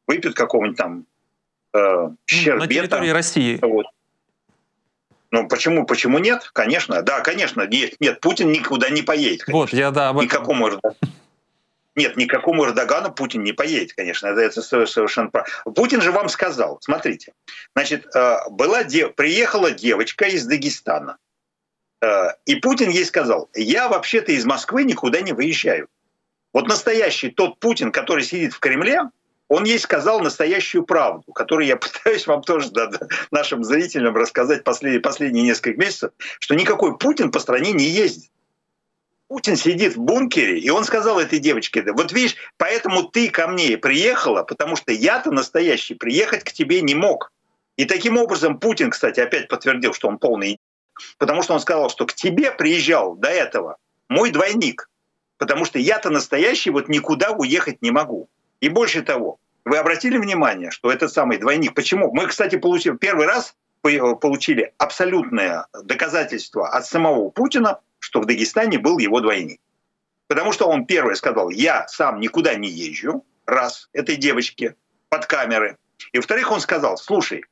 выпьют 0.08 0.36
какого-нибудь 0.36 0.78
там 0.78 1.06
э, 1.74 2.10
щербета. 2.26 2.66
На 2.66 2.68
территории 2.68 3.10
России. 3.10 3.60
Вот. 3.62 3.88
Ну 5.32 5.48
почему, 5.48 5.86
почему 5.86 6.20
нет? 6.20 6.50
Конечно, 6.54 7.02
да, 7.02 7.22
конечно. 7.22 7.68
Нет, 7.68 7.96
нет 8.00 8.22
Путин 8.22 8.52
никуда 8.52 8.90
не 8.90 9.02
поедет. 9.02 9.44
Конечно. 9.44 9.60
Вот, 9.60 9.74
я 9.74 9.92
да, 9.92 10.10
об 10.10 10.18
этом. 10.18 10.26
Никакому 10.26 10.70
нет, 11.96 12.18
никакому 12.18 12.66
Эрдогану 12.66 13.14
Путин 13.14 13.44
не 13.44 13.54
поедет, 13.54 13.94
конечно, 13.94 14.28
это, 14.28 14.42
это 14.42 14.62
совершенно 14.62 15.30
правильно. 15.30 15.54
Путин 15.74 16.02
же 16.02 16.12
вам 16.12 16.30
сказал, 16.30 16.78
смотрите, 16.82 17.34
значит, 17.74 18.06
э, 18.16 18.38
была 18.50 18.84
дев... 18.84 19.16
приехала 19.16 19.72
девочка 19.72 20.26
из 20.26 20.46
Дагестана, 20.46 21.18
э, 22.02 22.28
и 22.46 22.56
Путин 22.56 22.90
ей 22.90 23.06
сказал, 23.06 23.50
я 23.54 23.88
вообще-то 23.88 24.34
из 24.34 24.46
Москвы 24.46 24.84
никуда 24.84 25.22
не 25.22 25.34
выезжаю. 25.34 25.88
Вот 26.54 26.68
настоящий 26.68 27.30
тот 27.30 27.60
Путин, 27.60 27.92
который 27.92 28.24
сидит 28.24 28.54
в 28.54 28.60
Кремле, 28.60 29.10
он 29.48 29.64
ей 29.64 29.80
сказал 29.80 30.22
настоящую 30.22 30.86
правду, 30.86 31.32
которую 31.32 31.68
я 31.68 31.78
пытаюсь 31.78 32.28
вам 32.28 32.42
тоже 32.42 32.72
да, 32.72 32.90
нашим 33.32 33.64
зрителям 33.64 34.16
рассказать 34.16 34.64
последние, 34.64 35.02
последние 35.02 35.44
несколько 35.44 35.80
месяцев, 35.80 36.12
что 36.40 36.56
никакой 36.56 36.98
Путин 36.98 37.32
по 37.32 37.40
стране 37.40 37.72
не 37.72 37.86
ездит. 37.86 38.32
Путин 39.28 39.56
сидит 39.56 39.96
в 39.96 40.00
бункере, 40.00 40.60
и 40.60 40.70
он 40.70 40.84
сказал 40.84 41.20
этой 41.20 41.40
девочке, 41.40 41.84
вот 41.94 42.12
видишь, 42.12 42.36
поэтому 42.58 43.04
ты 43.04 43.30
ко 43.30 43.48
мне 43.48 43.78
приехала, 43.78 44.44
потому 44.44 44.76
что 44.76 44.92
я-то 44.92 45.32
настоящий 45.32 45.96
приехать 45.96 46.44
к 46.44 46.52
тебе 46.52 46.82
не 46.82 46.94
мог. 46.94 47.32
И 47.76 47.86
таким 47.86 48.18
образом 48.18 48.60
Путин, 48.60 48.92
кстати, 48.92 49.20
опять 49.20 49.48
подтвердил, 49.48 49.94
что 49.94 50.08
он 50.08 50.20
полный 50.20 50.60
потому 51.18 51.42
что 51.42 51.54
он 51.54 51.60
сказал, 51.60 51.90
что 51.90 52.06
к 52.06 52.14
тебе 52.14 52.52
приезжал 52.52 53.16
до 53.16 53.30
этого 53.30 53.78
мой 54.10 54.32
двойник, 54.32 54.90
потому 55.38 55.66
что 55.66 55.80
я-то 55.80 56.10
настоящий 56.10 56.70
вот 56.70 56.88
никуда 56.90 57.32
уехать 57.32 57.82
не 57.82 57.92
могу. 57.92 58.30
И 58.62 58.70
больше 58.70 59.02
того, 59.02 59.38
вы 59.64 59.78
обратили 59.78 60.18
внимание, 60.18 60.72
что 60.72 60.92
этот 60.92 61.12
самый 61.12 61.38
двойник, 61.38 61.74
почему? 61.74 62.14
Мы, 62.14 62.28
кстати, 62.28 62.58
получили 62.58 62.98
первый 62.98 63.26
раз 63.26 63.56
получили 63.82 64.74
абсолютное 64.80 65.68
доказательство 65.84 66.68
от 66.70 66.88
самого 66.88 67.30
Путина, 67.30 67.82
что 68.06 68.22
в 68.22 68.26
Дагестане 68.26 68.78
был 68.78 69.00
его 69.00 69.20
двойник. 69.20 69.60
Потому 70.28 70.52
что 70.54 70.68
он 70.68 70.86
первый 70.86 71.16
сказал, 71.16 71.50
я 71.50 71.88
сам 71.88 72.20
никуда 72.20 72.54
не 72.54 72.70
езжу, 72.70 73.26
раз, 73.48 73.90
этой 73.94 74.16
девочке, 74.16 74.76
под 75.10 75.26
камеры. 75.26 75.78
И 76.12 76.18
во-вторых, 76.18 76.52
он 76.52 76.62
сказал, 76.62 76.98
слушай, 76.98 77.46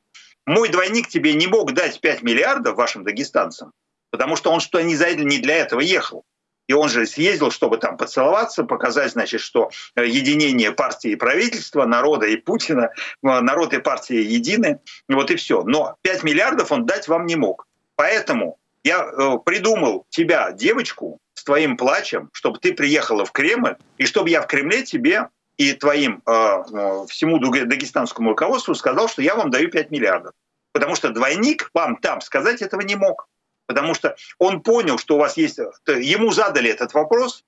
мой 0.46 0.68
двойник 0.68 1.08
тебе 1.08 1.34
не 1.34 1.48
мог 1.48 1.72
дать 1.72 2.00
5 2.00 2.22
миллиардов 2.22 2.76
вашим 2.76 3.02
дагестанцам, 3.02 3.72
потому 4.10 4.36
что 4.36 4.52
он 4.52 4.60
что 4.60 4.80
не 4.80 4.94
за 4.94 5.12
не 5.16 5.38
для 5.38 5.56
этого 5.56 5.80
ехал. 5.80 6.24
И 6.68 6.72
он 6.72 6.88
же 6.88 7.04
съездил, 7.04 7.50
чтобы 7.50 7.78
там 7.78 7.96
поцеловаться, 7.96 8.62
показать, 8.62 9.10
значит, 9.10 9.40
что 9.40 9.70
э, 9.96 10.06
единение 10.06 10.70
партии 10.70 11.10
и 11.10 11.16
правительства, 11.16 11.84
народа 11.84 12.26
и 12.26 12.36
Путина, 12.36 12.90
э, 12.94 13.40
народ 13.40 13.74
и 13.74 13.80
партия 13.80 14.22
едины, 14.22 14.78
вот 15.08 15.32
и 15.32 15.36
все. 15.36 15.64
Но 15.64 15.96
5 16.02 16.22
миллиардов 16.22 16.70
он 16.70 16.86
дать 16.86 17.08
вам 17.08 17.26
не 17.26 17.34
мог. 17.34 17.66
Поэтому 17.96 18.58
я 18.84 19.02
э, 19.02 19.38
придумал 19.44 20.06
тебя, 20.10 20.52
девочку, 20.52 21.18
с 21.32 21.42
твоим 21.42 21.76
плачем, 21.76 22.30
чтобы 22.32 22.58
ты 22.58 22.74
приехала 22.74 23.24
в 23.24 23.32
Кремль, 23.32 23.76
и 23.98 24.06
чтобы 24.06 24.30
я 24.30 24.42
в 24.42 24.46
Кремле 24.46 24.82
тебе 24.84 25.28
и 25.56 25.72
твоим 25.72 26.22
э, 26.26 26.32
э 26.32 27.06
всему 27.08 27.38
дагестанскому 27.38 28.30
руководству 28.30 28.74
сказал, 28.74 29.08
что 29.08 29.22
я 29.22 29.34
вам 29.34 29.50
даю 29.50 29.70
5 29.70 29.90
миллиардов. 29.90 30.32
Потому 30.72 30.94
что 30.96 31.10
двойник 31.10 31.70
вам 31.72 31.96
там 31.96 32.20
сказать 32.20 32.60
этого 32.60 32.82
не 32.82 32.96
мог. 32.96 33.28
Потому 33.66 33.94
что 33.94 34.16
он 34.38 34.60
понял, 34.60 34.98
что 34.98 35.16
у 35.16 35.18
вас 35.18 35.36
есть... 35.36 35.58
Ему 35.86 36.30
задали 36.32 36.68
этот 36.68 36.92
вопрос, 36.92 37.44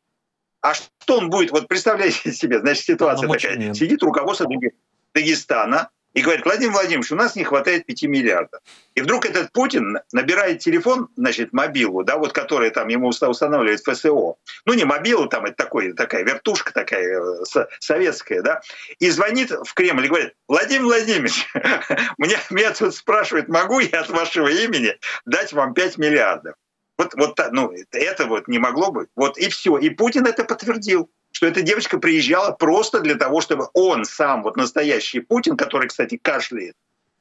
а 0.63 0.75
что 0.75 1.19
он 1.19 1.29
будет... 1.29 1.51
Вот 1.51 1.69
представляете 1.69 2.33
себе, 2.33 2.61
значит, 2.61 2.85
ситуация 2.85 3.29
такая. 3.29 3.75
Сидит 3.75 4.03
руководство 4.03 4.49
Дагестана, 5.13 5.91
и 6.17 6.23
говорит, 6.23 6.47
Владимир 6.47 6.73
Владимирович, 6.73 7.13
у 7.13 7.15
нас 7.15 7.37
не 7.37 7.45
хватает 7.45 7.85
5 7.85 8.05
миллиардов. 8.05 8.63
И 8.95 9.03
вдруг 9.03 9.27
этот 9.27 9.53
Путин 9.53 9.99
набирает 10.13 10.61
телефон, 10.61 11.09
значит, 11.15 11.53
мобилу, 11.53 12.05
да, 12.05 12.17
вот 12.17 12.33
который 12.33 12.71
там 12.71 12.89
ему 12.89 13.09
устанавливает 13.09 13.81
ФСО. 13.81 14.37
Ну, 14.65 14.75
не 14.75 14.85
мобилу, 14.85 15.29
там 15.29 15.45
это 15.45 15.57
такой, 15.57 15.93
такая 15.93 16.25
вертушка 16.25 16.73
такая 16.73 17.21
э, 17.21 17.67
советская, 17.81 18.41
да, 18.41 18.63
и 18.99 19.11
звонит 19.11 19.51
в 19.51 19.75
Кремль 19.75 20.07
и 20.07 20.09
говорит, 20.09 20.33
Владимир 20.49 20.85
Владимирович, 20.85 21.47
меня, 22.17 22.39
меня 22.49 22.73
тут 22.73 22.95
спрашивают, 22.95 23.49
могу 23.49 23.81
я 23.81 24.01
от 24.01 24.09
вашего 24.09 24.49
имени 24.49 24.97
дать 25.27 25.53
вам 25.53 25.75
5 25.75 25.99
миллиардов? 25.99 26.55
Вот, 26.97 27.13
вот 27.15 27.39
ну, 27.53 27.75
это 27.93 28.25
вот 28.25 28.49
не 28.49 28.59
могло 28.59 28.91
быть. 28.91 29.11
Вот 29.17 29.37
и 29.37 29.51
все. 29.51 29.77
И 29.77 29.91
Путин 29.91 30.25
это 30.25 30.45
подтвердил 30.45 31.11
что 31.37 31.47
эта 31.47 31.61
девочка 31.61 31.99
приезжала 31.99 32.53
просто 32.53 33.01
для 33.01 33.15
того, 33.15 33.43
чтобы 33.43 33.69
он 33.75 34.07
сам, 34.07 34.43
вот 34.43 34.57
настоящий 34.57 35.21
Путин, 35.21 35.59
который, 35.59 35.89
кстати, 35.89 36.17
кашляет, 36.17 36.75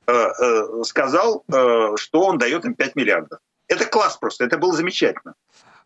э, 0.07 0.13
э, 0.13 0.83
сказал, 0.85 1.43
э, 1.49 1.97
что 1.97 2.21
он 2.21 2.37
дает 2.37 2.63
им 2.63 2.75
5 2.75 2.95
миллиардов. 2.95 3.39
Это 3.67 3.85
класс 3.85 4.15
просто, 4.15 4.45
это 4.45 4.57
было 4.57 4.71
замечательно. 4.71 5.33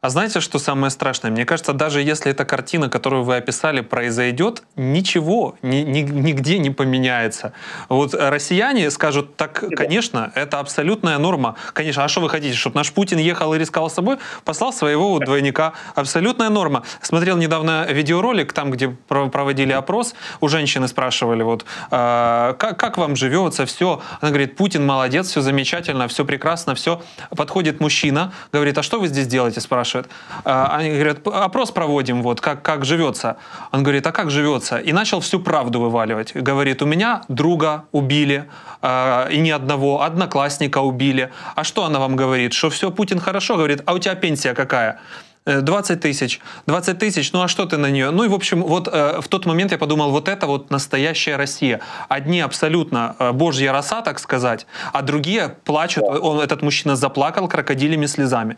А 0.02 0.10
знаете, 0.10 0.40
что 0.40 0.60
самое 0.60 0.92
страшное? 0.92 1.30
Мне 1.30 1.44
кажется, 1.44 1.74
даже 1.74 2.02
если 2.02 2.32
эта 2.32 2.46
картина, 2.46 2.88
которую 2.88 3.24
вы 3.24 3.36
описали, 3.36 3.82
произойдет, 3.82 4.64
ничего 4.78 5.58
ни, 5.62 5.80
ни, 5.80 6.04
нигде 6.04 6.58
не 6.58 6.70
поменяется. 6.70 7.52
Вот 7.90 8.14
россияне 8.14 8.90
скажут, 8.92 9.36
так, 9.36 9.62
конечно, 9.76 10.32
это 10.36 10.60
абсолютная 10.60 11.18
норма. 11.18 11.56
Конечно, 11.74 12.06
а 12.06 12.08
что 12.08 12.22
вы 12.22 12.30
хотите, 12.30 12.56
чтобы 12.56 12.78
наш 12.78 12.94
Путин 12.94 13.18
ехал 13.18 13.54
и 13.54 13.58
рисковал 13.58 13.90
собой? 13.90 14.20
Послал 14.46 14.72
своего 14.72 15.20
двойника. 15.20 15.74
Абсолютная 15.96 16.48
норма. 16.48 16.84
Смотрел 17.02 17.36
недавно 17.36 17.86
видеоролик, 17.90 18.54
там, 18.54 18.72
где 18.72 18.88
проводили 19.10 19.74
опрос, 19.74 20.16
у 20.40 20.48
женщины 20.48 20.88
спрашивали, 20.88 21.44
вот, 21.44 21.66
э, 21.92 22.56
как, 22.58 22.80
как 22.80 22.98
вам 22.98 23.18
живется, 23.18 23.66
все. 23.66 24.02
Она 24.22 24.30
говорит, 24.30 24.56
Путин 24.56 24.86
молодец, 24.86 25.28
все 25.28 25.42
замечательно, 25.42 26.08
все 26.08 26.24
прекрасно, 26.24 26.74
все. 26.74 27.02
Подходит 27.36 27.82
мужчина, 27.82 28.32
говорит, 28.54 28.78
а 28.78 28.82
что 28.82 29.02
вы 29.02 29.10
здесь 29.10 29.28
делаете, 29.28 29.60
спрашивает 29.60 29.89
спрашивает. 29.90 30.10
А, 30.46 30.78
они 30.78 30.92
говорят, 30.92 31.28
опрос 31.28 31.72
проводим, 31.72 32.22
вот, 32.22 32.42
как, 32.42 32.62
как 32.62 32.86
живется. 32.86 33.38
Он 33.72 33.84
говорит, 33.84 34.08
а 34.08 34.12
как 34.12 34.30
живется? 34.30 34.78
И 34.78 34.94
начал 34.94 35.20
всю 35.20 35.40
правду 35.40 35.80
вываливать. 35.80 36.34
Говорит, 36.36 36.82
у 36.82 36.86
меня 36.86 37.24
друга 37.28 37.84
убили, 37.92 38.46
а, 38.82 39.28
и 39.28 39.40
ни 39.40 39.50
одного, 39.50 40.02
одноклассника 40.02 40.80
убили. 40.80 41.32
А 41.56 41.64
что 41.64 41.84
она 41.84 42.00
вам 42.00 42.16
говорит? 42.16 42.54
Что 42.54 42.70
все, 42.70 42.92
Путин 42.92 43.20
хорошо? 43.20 43.56
Говорит, 43.56 43.82
а 43.86 43.94
у 43.94 44.00
тебя 44.00 44.16
пенсия 44.16 44.54
какая? 44.54 45.00
20 45.46 45.92
э, 45.92 46.00
тысяч. 46.00 46.40
20 46.66 47.00
тысяч, 47.00 47.32
ну 47.34 47.42
а 47.42 47.48
что 47.48 47.66
ты 47.66 47.78
на 47.78 47.90
нее? 47.90 48.12
Ну 48.12 48.24
и, 48.24 48.28
в 48.28 48.34
общем, 48.34 48.64
вот 48.64 48.88
э, 48.88 49.22
в 49.22 49.28
тот 49.28 49.46
момент 49.46 49.72
я 49.72 49.78
подумал, 49.78 50.12
вот 50.12 50.28
это 50.28 50.48
вот 50.48 50.70
настоящая 50.70 51.36
Россия. 51.36 51.82
Одни 52.08 52.42
абсолютно 52.42 53.16
э, 53.20 53.32
божья 53.32 53.72
роса, 53.72 54.02
так 54.02 54.20
сказать, 54.20 54.66
а 54.94 55.02
другие 55.02 55.56
плачут. 55.66 56.04
Он, 56.04 56.40
этот 56.40 56.62
мужчина 56.62 56.96
заплакал 56.96 57.48
крокодилями 57.48 58.06
слезами. 58.06 58.58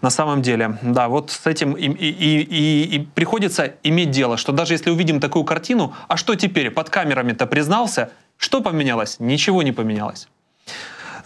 На 0.00 0.10
самом 0.10 0.42
деле, 0.42 0.78
да, 0.82 1.08
вот 1.08 1.30
с 1.30 1.46
этим 1.46 1.72
и, 1.72 1.86
и, 1.86 2.42
и, 2.42 2.96
и 2.96 2.98
приходится 3.14 3.72
иметь 3.82 4.10
дело, 4.10 4.36
что 4.36 4.52
даже 4.52 4.74
если 4.74 4.90
увидим 4.90 5.20
такую 5.20 5.44
картину, 5.44 5.94
а 6.08 6.16
что 6.16 6.34
теперь? 6.34 6.70
Под 6.70 6.90
камерами-то 6.90 7.46
признался, 7.46 8.10
что 8.36 8.60
поменялось? 8.60 9.16
Ничего 9.20 9.62
не 9.62 9.72
поменялось. 9.72 10.28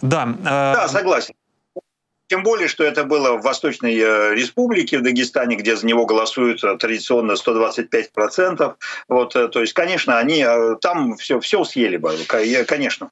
Да, 0.01 0.27
э... 0.39 0.43
да, 0.43 0.87
согласен. 0.87 1.33
Тем 2.27 2.43
более, 2.43 2.67
что 2.67 2.83
это 2.83 3.05
было 3.05 3.37
в 3.37 3.41
Восточной 3.41 3.97
э, 3.97 4.35
Республике, 4.35 4.97
в 4.97 5.01
Дагестане, 5.01 5.55
где 5.55 5.75
за 5.75 5.85
него 5.85 6.05
голосуют 6.05 6.63
э, 6.63 6.77
традиционно 6.77 7.33
125%. 7.33 8.75
Вот, 9.07 9.35
э, 9.35 9.47
то 9.47 9.61
есть, 9.61 9.73
конечно, 9.73 10.17
они 10.17 10.45
там 10.81 11.15
все, 11.15 11.39
все 11.39 11.63
съели 11.63 11.97
бы, 11.97 12.17
конечно. 12.27 13.11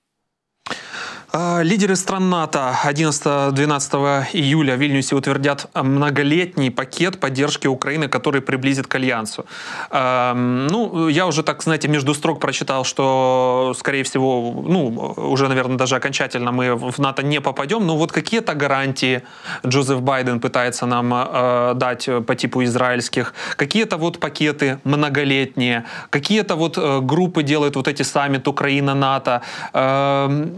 А, 1.38 1.64
лидеры 1.64 1.98
стран 1.98 2.30
НАТО 2.30 2.74
11-12 2.86 4.28
июля 4.32 4.78
в 4.78 4.80
Вильнюсе 4.80 5.16
утвердят 5.16 5.68
многолетний 5.74 6.72
пакет 6.72 7.20
поддержки 7.20 7.68
Украины, 7.68 8.08
который 8.08 8.40
приблизит 8.40 8.88
к 8.88 8.96
Альянсу. 8.96 9.46
Ну, 9.92 11.10
я 11.10 11.28
уже, 11.28 11.44
так 11.44 11.62
знаете, 11.64 11.90
между 11.90 12.14
строк 12.14 12.40
прочитал, 12.40 12.86
что, 12.86 13.74
скорее 13.78 14.04
всего, 14.04 14.64
ну, 14.66 15.14
уже, 15.18 15.50
наверное, 15.50 15.78
даже 15.78 15.98
окончательно 15.98 16.54
мы 16.54 16.74
в 16.74 17.00
НАТО 17.00 17.22
не 17.22 17.42
попадем. 17.42 17.86
Но 17.86 17.98
вот 17.98 18.14
какие-то 18.14 18.54
гарантии 18.54 19.22
Джозеф 19.68 20.00
Байден 20.00 20.40
пытается 20.40 20.86
нам 20.86 21.14
э, 21.14 21.74
дать 21.76 22.10
по 22.26 22.36
типу 22.36 22.64
израильских, 22.64 23.34
какие-то 23.58 23.98
вот 23.98 24.20
пакеты 24.20 24.80
многолетние, 24.86 25.84
какие-то 26.10 26.56
вот 26.56 26.78
э, 26.78 27.02
группы 27.02 27.44
делают 27.44 27.76
вот 27.76 27.90
эти 27.90 28.04
саммит 28.04 28.48
Украина-НАТО. 28.48 29.42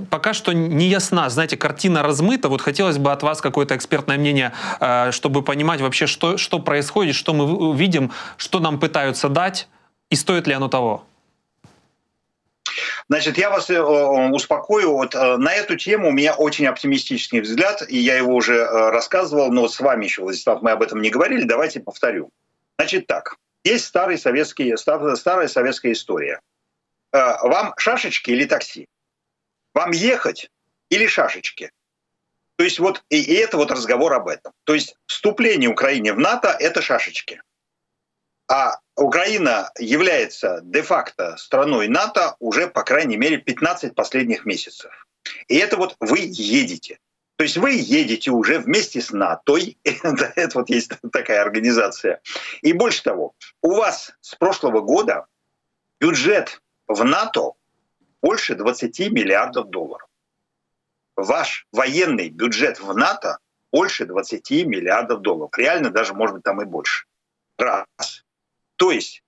Пока 0.09 0.33
что 0.33 0.53
не 0.67 0.87
ясна, 0.87 1.29
знаете, 1.29 1.57
картина 1.57 2.03
размыта. 2.03 2.49
Вот 2.49 2.61
хотелось 2.61 2.97
бы 2.97 3.11
от 3.11 3.23
вас 3.23 3.41
какое-то 3.41 3.75
экспертное 3.75 4.17
мнение, 4.17 4.53
э, 4.79 5.11
чтобы 5.11 5.41
понимать 5.41 5.81
вообще, 5.81 6.07
что, 6.07 6.37
что 6.37 6.59
происходит, 6.59 7.15
что 7.15 7.33
мы 7.33 7.75
видим, 7.75 8.11
что 8.37 8.59
нам 8.59 8.79
пытаются 8.79 9.29
дать, 9.29 9.67
и 10.09 10.15
стоит 10.15 10.47
ли 10.47 10.53
оно 10.53 10.67
того. 10.67 11.03
Значит, 13.09 13.37
я 13.37 13.49
вас 13.49 13.69
э, 13.69 13.81
успокою. 13.81 14.93
Вот 14.93 15.15
э, 15.15 15.37
на 15.37 15.53
эту 15.53 15.77
тему 15.77 16.09
у 16.09 16.11
меня 16.11 16.33
очень 16.33 16.67
оптимистичный 16.67 17.41
взгляд, 17.41 17.83
и 17.87 17.97
я 17.97 18.17
его 18.17 18.35
уже 18.35 18.65
рассказывал, 18.65 19.51
но 19.51 19.67
с 19.67 19.79
вами 19.79 20.05
еще, 20.05 20.21
Владислав, 20.21 20.61
мы 20.61 20.71
об 20.71 20.81
этом 20.81 21.01
не 21.01 21.09
говорили, 21.09 21.43
давайте 21.43 21.79
повторю. 21.79 22.29
Значит 22.77 23.07
так, 23.07 23.35
есть 23.63 23.85
старый 23.85 24.17
советский, 24.17 24.75
старая 24.77 25.47
советская 25.47 25.93
история. 25.93 26.39
Вам 27.11 27.73
шашечки 27.77 28.31
или 28.31 28.45
такси? 28.45 28.85
Вам 29.73 29.91
ехать 29.91 30.49
или 30.89 31.07
шашечки. 31.07 31.71
То 32.57 32.63
есть 32.63 32.79
вот 32.79 33.03
и, 33.09 33.21
и 33.21 33.33
это 33.35 33.57
вот 33.57 33.71
разговор 33.71 34.13
об 34.13 34.27
этом. 34.27 34.51
То 34.63 34.73
есть 34.73 34.95
вступление 35.05 35.69
Украины 35.69 36.13
в 36.13 36.19
НАТО— 36.19 36.55
это 36.59 36.81
шашечки. 36.81 37.41
А 38.49 38.79
Украина 38.95 39.71
является 39.77 40.61
де-факто 40.63 41.37
страной 41.37 41.87
НАТО 41.87 42.35
уже, 42.39 42.67
по 42.67 42.83
крайней 42.83 43.17
мере, 43.17 43.37
15 43.37 43.93
последних 43.93 44.45
месяцев. 44.45 45.07
И 45.47 45.57
это 45.57 45.77
вот 45.77 45.95
вы 45.99 46.19
едете. 46.21 46.99
То 47.35 47.43
есть 47.43 47.57
вы 47.57 47.73
едете 47.73 48.31
уже 48.31 48.57
вместе 48.57 49.01
с 49.01 49.11
НАТО, 49.11 49.57
это, 49.83 50.51
вот 50.57 50.69
есть 50.69 50.91
такая 51.11 51.41
организация. 51.41 52.21
И 52.63 52.73
больше 52.73 53.03
того, 53.03 53.35
у 53.61 53.75
вас 53.75 54.13
с 54.21 54.33
прошлого 54.33 54.81
года 54.81 55.27
бюджет 55.99 56.61
в 56.87 57.03
НАТО 57.03 57.51
больше 58.23 58.55
20 58.55 59.11
миллиардов 59.11 59.69
долларов 59.69 60.06
ваш 61.17 61.67
военный 61.71 62.29
бюджет 62.29 62.79
в 62.79 62.95
НАТО 62.95 63.39
больше 63.71 64.05
20 64.05 64.49
миллиардов 64.65 65.21
долларов. 65.21 65.51
Реально 65.57 65.89
даже, 65.89 66.13
может 66.13 66.35
быть, 66.35 66.43
там 66.43 66.61
и 66.61 66.65
больше. 66.65 67.05
Раз. 67.57 67.85
То 68.77 68.91
есть 68.91 69.23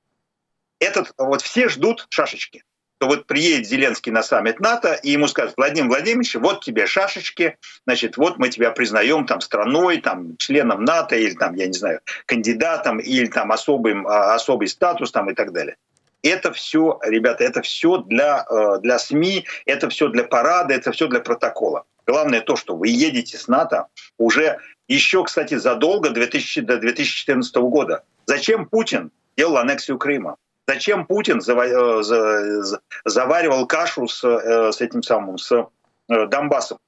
этот, 0.80 1.12
вот 1.18 1.42
все 1.42 1.68
ждут 1.68 2.08
шашечки. 2.10 2.64
То 3.00 3.08
вот 3.08 3.28
приедет 3.28 3.66
Зеленский 3.66 4.12
на 4.12 4.22
саммит 4.22 4.60
НАТО, 4.60 4.94
и 4.94 5.12
ему 5.12 5.28
скажут, 5.28 5.56
Владимир 5.56 5.88
Владимирович, 5.88 6.36
вот 6.36 6.66
тебе 6.66 6.86
шашечки, 6.86 7.58
значит, 7.86 8.18
вот 8.18 8.38
мы 8.38 8.50
тебя 8.50 8.72
признаем 8.72 9.26
там 9.26 9.40
страной, 9.40 10.02
там 10.02 10.36
членом 10.36 10.84
НАТО, 10.84 11.16
или 11.16 11.34
там, 11.34 11.56
я 11.56 11.68
не 11.68 11.74
знаю, 11.74 12.02
кандидатом, 12.26 13.00
или 13.00 13.28
там 13.28 13.54
особым, 13.54 14.06
а, 14.06 14.36
особый 14.36 14.68
статус 14.68 15.14
там 15.14 15.30
и 15.30 15.34
так 15.34 15.54
далее. 15.54 15.78
Это 16.22 16.52
все, 16.52 17.00
ребята, 17.04 17.44
это 17.44 17.62
все 17.62 17.98
для, 17.98 18.46
э, 18.50 18.80
для 18.82 19.00
СМИ, 19.00 19.46
это 19.66 19.90
все 19.90 20.10
для 20.10 20.24
парада, 20.24 20.74
это 20.74 20.92
все 20.92 21.08
для 21.08 21.22
протокола. 21.22 21.86
Главное 22.06 22.42
то, 22.42 22.56
что 22.56 22.76
вы 22.76 22.90
едете 22.90 23.38
с 23.38 23.48
НАТО 23.48 23.88
уже 24.18 24.60
еще, 24.88 25.24
кстати, 25.24 25.56
задолго 25.56 26.10
2000, 26.10 26.62
до 26.62 26.78
2014 26.78 27.56
года. 27.70 28.04
Зачем 28.26 28.66
Путин 28.66 29.12
делал 29.38 29.58
аннексию 29.58 29.98
Крыма? 29.98 30.36
Зачем 30.68 31.06
Путин 31.06 31.40
э, 31.40 32.80
заваривал 33.06 33.66
кашу 33.66 34.08
с, 34.08 34.24
э, 34.24 34.72
с 34.72 34.82
этим 34.82 35.04
самым, 35.04 35.38
с 35.38 35.68
Донбассом? 36.08 36.80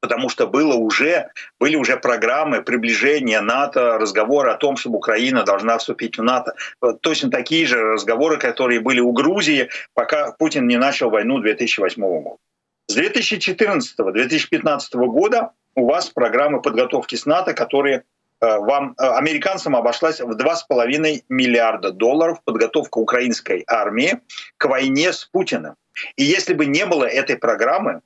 Потому 0.00 0.28
что 0.28 0.46
было 0.46 0.74
уже, 0.74 1.30
были 1.58 1.76
уже 1.76 1.96
программы 1.96 2.62
приближения 2.62 3.40
НАТО, 3.40 3.98
разговоры 3.98 4.50
о 4.50 4.56
том, 4.56 4.76
чтобы 4.76 4.96
Украина 4.96 5.44
должна 5.44 5.78
вступить 5.78 6.18
в 6.18 6.22
НАТО. 6.22 6.54
Точно 7.00 7.30
такие 7.30 7.66
же 7.66 7.80
разговоры, 7.80 8.38
которые 8.38 8.80
были 8.80 9.00
у 9.00 9.12
Грузии, 9.12 9.68
пока 9.94 10.32
Путин 10.32 10.66
не 10.66 10.76
начал 10.76 11.10
войну 11.10 11.38
2008 11.38 12.02
года. 12.02 12.36
С 12.88 12.96
2014-2015 12.96 14.80
года 14.94 15.50
у 15.76 15.86
вас 15.86 16.08
программы 16.08 16.60
подготовки 16.60 17.14
с 17.14 17.24
НАТО, 17.24 17.54
которые 17.54 18.02
э, 18.40 18.58
вам, 18.58 18.96
э, 18.98 19.06
американцам 19.06 19.76
обошлась 19.76 20.20
в 20.20 20.32
2,5 20.32 21.22
миллиарда 21.28 21.92
долларов 21.92 22.42
подготовка 22.44 22.98
украинской 22.98 23.62
армии 23.68 24.18
к 24.56 24.64
войне 24.64 25.12
с 25.12 25.24
Путиным. 25.24 25.76
И 26.16 26.24
если 26.24 26.54
бы 26.54 26.66
не 26.66 26.84
было 26.84 27.04
этой 27.04 27.36
программы, 27.36 28.00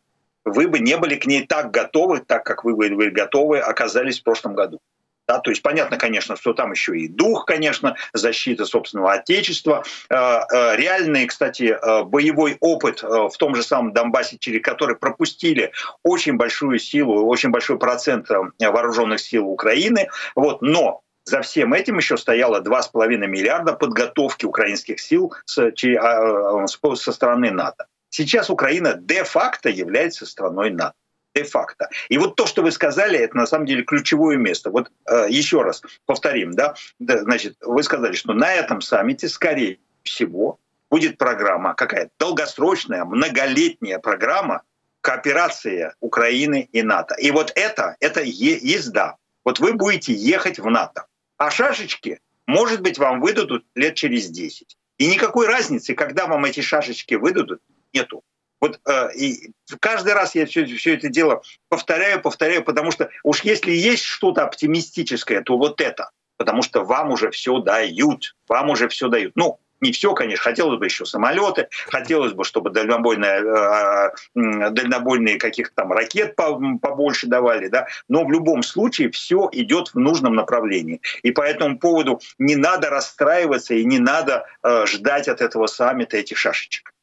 вы 0.45 0.69
бы 0.69 0.79
не 0.79 0.97
были 0.97 1.17
к 1.17 1.27
ней 1.27 1.47
так 1.47 1.71
готовы, 1.71 2.21
так 2.21 2.45
как 2.45 2.65
вы 2.65 2.75
были 2.75 3.11
готовы 3.11 3.59
оказались 3.59 4.21
в 4.21 4.25
прошлом 4.25 4.55
году. 4.55 4.81
Да, 5.27 5.39
то 5.39 5.51
есть 5.51 5.63
понятно, 5.63 5.97
конечно, 5.97 6.37
что 6.37 6.53
там 6.53 6.73
еще 6.73 6.99
и 6.99 7.09
дух, 7.09 7.47
конечно, 7.47 7.97
защита 8.13 8.67
собственного 8.67 9.15
отечества. 9.15 9.85
Э, 10.11 10.17
э, 10.17 10.77
реальный, 10.77 11.27
кстати, 11.27 11.79
э, 11.81 12.05
боевой 12.05 12.59
опыт 12.61 13.03
в 13.03 13.33
том 13.39 13.55
же 13.55 13.63
самом 13.63 13.95
Донбассе, 13.95 14.37
через 14.39 14.63
который 14.63 14.97
пропустили 14.97 15.73
очень 16.03 16.37
большую 16.37 16.79
силу, 16.79 17.27
очень 17.27 17.51
большой 17.51 17.79
процент 17.79 18.29
вооруженных 18.59 19.21
сил 19.21 19.49
Украины. 19.49 20.09
Вот, 20.35 20.61
но 20.61 21.01
за 21.25 21.41
всем 21.41 21.73
этим 21.73 21.97
еще 21.97 22.19
стояло 22.19 22.61
2,5 22.61 23.27
миллиарда 23.27 23.73
подготовки 23.73 24.45
украинских 24.45 25.01
сил 25.01 25.33
а, 25.57 26.67
со 26.67 27.13
стороны 27.13 27.51
НАТО. 27.51 27.87
Сейчас 28.15 28.49
Украина 28.49 28.95
де-факто 28.95 29.69
является 29.69 30.25
страной 30.25 30.71
НАТО 30.71 30.95
де-факто. 31.35 31.89
И 32.09 32.17
вот 32.17 32.37
то, 32.37 32.47
что 32.47 32.63
вы 32.63 32.71
сказали, 32.71 33.19
это 33.19 33.37
на 33.37 33.47
самом 33.47 33.67
деле 33.67 33.83
ключевое 33.83 34.37
место. 34.37 34.71
Вот 34.71 34.93
э, 35.11 35.27
еще 35.29 35.63
раз 35.63 35.83
повторим, 36.07 36.53
да, 36.53 36.77
да, 37.01 37.19
значит, 37.23 37.57
вы 37.61 37.83
сказали, 37.83 38.15
что 38.15 38.33
на 38.33 38.53
этом 38.53 38.81
саммите, 38.81 39.29
скорее 39.29 39.81
всего, 40.05 40.61
будет 40.91 41.19
программа 41.19 41.75
какая-то 41.75 42.13
долгосрочная, 42.21 43.05
многолетняя 43.05 43.99
программа 43.99 44.63
кооперации 45.01 45.93
Украины 45.99 46.69
и 46.71 46.83
НАТО. 46.83 47.17
И 47.17 47.33
вот 47.33 47.51
это, 47.57 47.97
это 47.99 48.21
езда. 48.23 49.17
Вот 49.45 49.59
вы 49.59 49.73
будете 49.73 50.13
ехать 50.13 50.61
в 50.61 50.71
НАТО. 50.71 51.07
А 51.37 51.51
шашечки, 51.51 52.21
может 52.47 52.81
быть, 52.81 52.97
вам 52.97 53.21
выдадут 53.21 53.67
лет 53.75 53.97
через 53.97 54.29
10. 54.29 54.77
И 54.99 55.09
никакой 55.09 55.49
разницы, 55.49 55.95
когда 55.95 56.29
вам 56.29 56.45
эти 56.45 56.61
шашечки 56.61 57.15
выдадут, 57.15 57.61
нету. 57.95 58.23
Вот 58.61 58.81
э, 58.89 59.15
и 59.15 59.53
каждый 59.81 60.15
раз 60.15 60.35
я 60.35 60.47
все, 60.47 60.65
все 60.65 60.95
это 60.95 61.09
дело 61.09 61.43
повторяю, 61.69 62.23
повторяю, 62.23 62.65
потому 62.65 62.91
что 62.91 63.11
уж 63.23 63.43
если 63.43 63.73
есть 63.73 64.05
что-то 64.05 64.45
оптимистическое, 64.45 65.43
то 65.43 65.59
вот 65.59 65.81
это. 65.81 66.11
Потому 66.37 66.63
что 66.63 66.83
вам 66.83 67.13
уже 67.13 67.31
все 67.31 67.59
дают, 67.59 68.35
вам 68.49 68.71
уже 68.71 68.89
все 68.89 69.09
дают. 69.09 69.33
Ну, 69.37 69.61
не 69.85 69.93
все, 69.93 70.15
конечно, 70.15 70.43
хотелось 70.43 70.79
бы 70.79 70.87
еще 70.87 71.05
самолеты, 71.05 71.69
хотелось 71.89 72.33
бы, 72.33 72.45
чтобы 72.45 72.71
дальнобойные, 72.71 73.43
э, 73.43 74.11
э, 74.35 74.71
дальнобойные 74.71 75.39
каких-то 75.39 75.75
там 75.75 75.93
ракет 75.93 76.35
побольше 76.37 77.27
давали, 77.27 77.69
да, 77.69 77.87
но 78.09 78.25
в 78.25 78.33
любом 78.33 78.63
случае 78.63 79.11
все 79.11 79.49
идет 79.53 79.89
в 79.89 79.99
нужном 79.99 80.35
направлении. 80.35 81.03
И 81.23 81.33
по 81.33 81.43
этому 81.43 81.79
поводу 81.79 82.21
не 82.39 82.57
надо 82.57 82.89
расстраиваться 82.89 83.75
и 83.75 83.85
не 83.85 83.99
надо 83.99 84.47
э, 84.63 84.87
ждать 84.87 85.29
от 85.29 85.43
этого 85.43 85.67
саммита 85.67 86.17
этих 86.17 86.39
шашечек. 86.39 86.94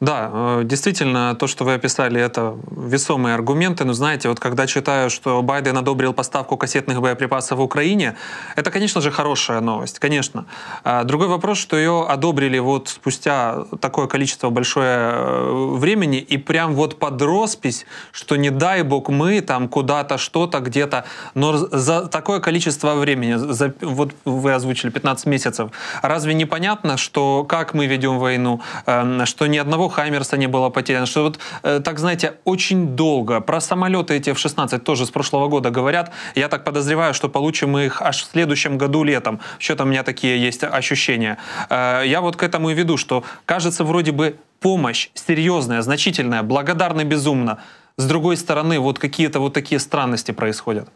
Да, 0.00 0.30
э, 0.32 0.60
действительно, 0.64 1.34
то, 1.34 1.46
что 1.46 1.64
вы 1.64 1.74
описали, 1.74 2.20
это 2.20 2.56
весомые 2.70 3.34
аргументы. 3.34 3.84
Но 3.84 3.92
знаете, 3.92 4.28
вот 4.28 4.40
когда 4.40 4.66
читаю, 4.66 5.10
что 5.10 5.42
Байден 5.42 5.76
одобрил 5.76 6.12
поставку 6.12 6.56
кассетных 6.56 7.00
боеприпасов 7.00 7.58
в 7.58 7.62
Украине, 7.62 8.16
это, 8.56 8.70
конечно 8.70 9.00
же, 9.00 9.10
хорошая 9.10 9.60
новость, 9.60 9.98
конечно. 9.98 10.46
А 10.84 11.04
другой 11.04 11.28
вопрос, 11.28 11.58
что 11.58 11.76
ее 11.76 12.06
одобрили 12.08 12.58
вот 12.58 12.88
спустя 12.88 13.64
такое 13.80 14.06
количество 14.06 14.50
большое 14.50 15.10
э, 15.12 15.74
времени 15.76 16.18
и 16.18 16.36
прям 16.36 16.74
вот 16.74 16.98
под 16.98 17.20
роспись, 17.22 17.86
что 18.12 18.36
не 18.36 18.50
дай 18.50 18.82
бог 18.82 19.08
мы 19.08 19.40
там 19.40 19.68
куда-то, 19.68 20.18
что-то, 20.18 20.60
где-то, 20.60 21.04
но 21.34 21.56
за 21.56 22.06
такое 22.06 22.40
количество 22.40 22.94
времени, 22.94 23.34
за, 23.34 23.74
вот 23.80 24.14
вы 24.24 24.52
озвучили 24.52 24.90
15 24.90 25.26
месяцев, 25.26 25.70
разве 26.02 26.34
непонятно, 26.34 26.96
что 26.96 27.44
как 27.44 27.74
мы 27.74 27.86
ведем 27.86 28.18
войну, 28.18 28.60
эм, 28.86 29.26
что 29.26 29.46
ни 29.46 29.58
одного 29.68 29.88
Хаймерса 29.88 30.36
не 30.36 30.48
было 30.48 30.70
потеряно, 30.70 31.06
что 31.06 31.22
вот, 31.24 31.38
э, 31.62 31.80
так 31.84 31.98
знаете, 31.98 32.34
очень 32.44 32.96
долго. 32.96 33.40
Про 33.40 33.60
самолеты 33.60 34.14
эти 34.14 34.30
F-16 34.30 34.78
тоже 34.78 35.04
с 35.04 35.10
прошлого 35.10 35.48
года 35.48 35.70
говорят. 35.70 36.10
Я 36.34 36.48
так 36.48 36.64
подозреваю, 36.64 37.14
что 37.14 37.28
получим 37.28 37.70
мы 37.70 37.86
их 37.86 38.02
аж 38.02 38.22
в 38.22 38.30
следующем 38.30 38.78
году 38.78 39.04
летом. 39.04 39.40
Что-то 39.58 39.84
у 39.84 39.86
меня 39.86 40.02
такие 40.02 40.40
есть 40.40 40.64
ощущения. 40.64 41.36
Э, 41.70 42.02
я 42.06 42.20
вот 42.20 42.36
к 42.36 42.42
этому 42.42 42.70
и 42.70 42.74
веду, 42.74 42.96
что 42.96 43.24
кажется 43.44 43.84
вроде 43.84 44.12
бы 44.12 44.36
помощь 44.60 45.10
серьезная, 45.14 45.82
значительная, 45.82 46.42
благодарны 46.42 47.04
безумно. 47.04 47.58
С 47.96 48.06
другой 48.06 48.36
стороны, 48.36 48.78
вот 48.78 48.98
какие-то 48.98 49.40
вот 49.40 49.52
такие 49.52 49.78
странности 49.78 50.32
происходят. 50.32 50.88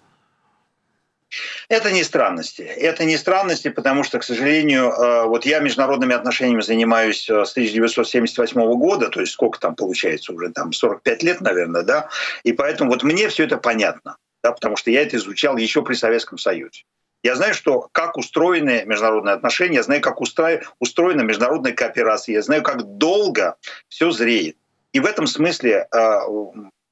Это 1.68 1.90
не 1.90 2.04
странности. 2.04 2.62
Это 2.62 3.04
не 3.04 3.16
странности, 3.16 3.68
потому 3.68 4.04
что, 4.04 4.18
к 4.18 4.24
сожалению, 4.24 4.90
э, 4.90 5.24
вот 5.24 5.46
я 5.46 5.60
международными 5.60 6.14
отношениями 6.14 6.60
занимаюсь 6.60 7.28
э, 7.28 7.44
с 7.44 7.52
1978 7.52 8.60
года, 8.74 9.08
то 9.08 9.20
есть 9.20 9.32
сколько 9.32 9.58
там 9.58 9.74
получается 9.74 10.32
уже, 10.32 10.50
там 10.50 10.72
45 10.72 11.22
лет, 11.22 11.40
наверное, 11.40 11.82
да, 11.82 12.08
и 12.42 12.52
поэтому 12.52 12.90
вот 12.90 13.02
мне 13.02 13.28
все 13.28 13.44
это 13.44 13.56
понятно, 13.56 14.16
да, 14.42 14.52
потому 14.52 14.76
что 14.76 14.90
я 14.90 15.02
это 15.02 15.16
изучал 15.16 15.56
еще 15.56 15.82
при 15.82 15.94
Советском 15.94 16.38
Союзе. 16.38 16.84
Я 17.22 17.36
знаю, 17.36 17.54
что 17.54 17.88
как 17.92 18.16
устроены 18.16 18.82
международные 18.84 19.34
отношения, 19.34 19.76
я 19.76 19.82
знаю, 19.84 20.00
как 20.00 20.20
устроена 20.20 21.22
международная 21.22 21.72
кооперация, 21.72 22.34
я 22.34 22.42
знаю, 22.42 22.62
как 22.62 22.82
долго 22.98 23.56
все 23.88 24.10
зреет. 24.10 24.56
И 24.92 25.00
в 25.00 25.06
этом 25.06 25.26
смысле 25.26 25.86
э, 25.90 26.18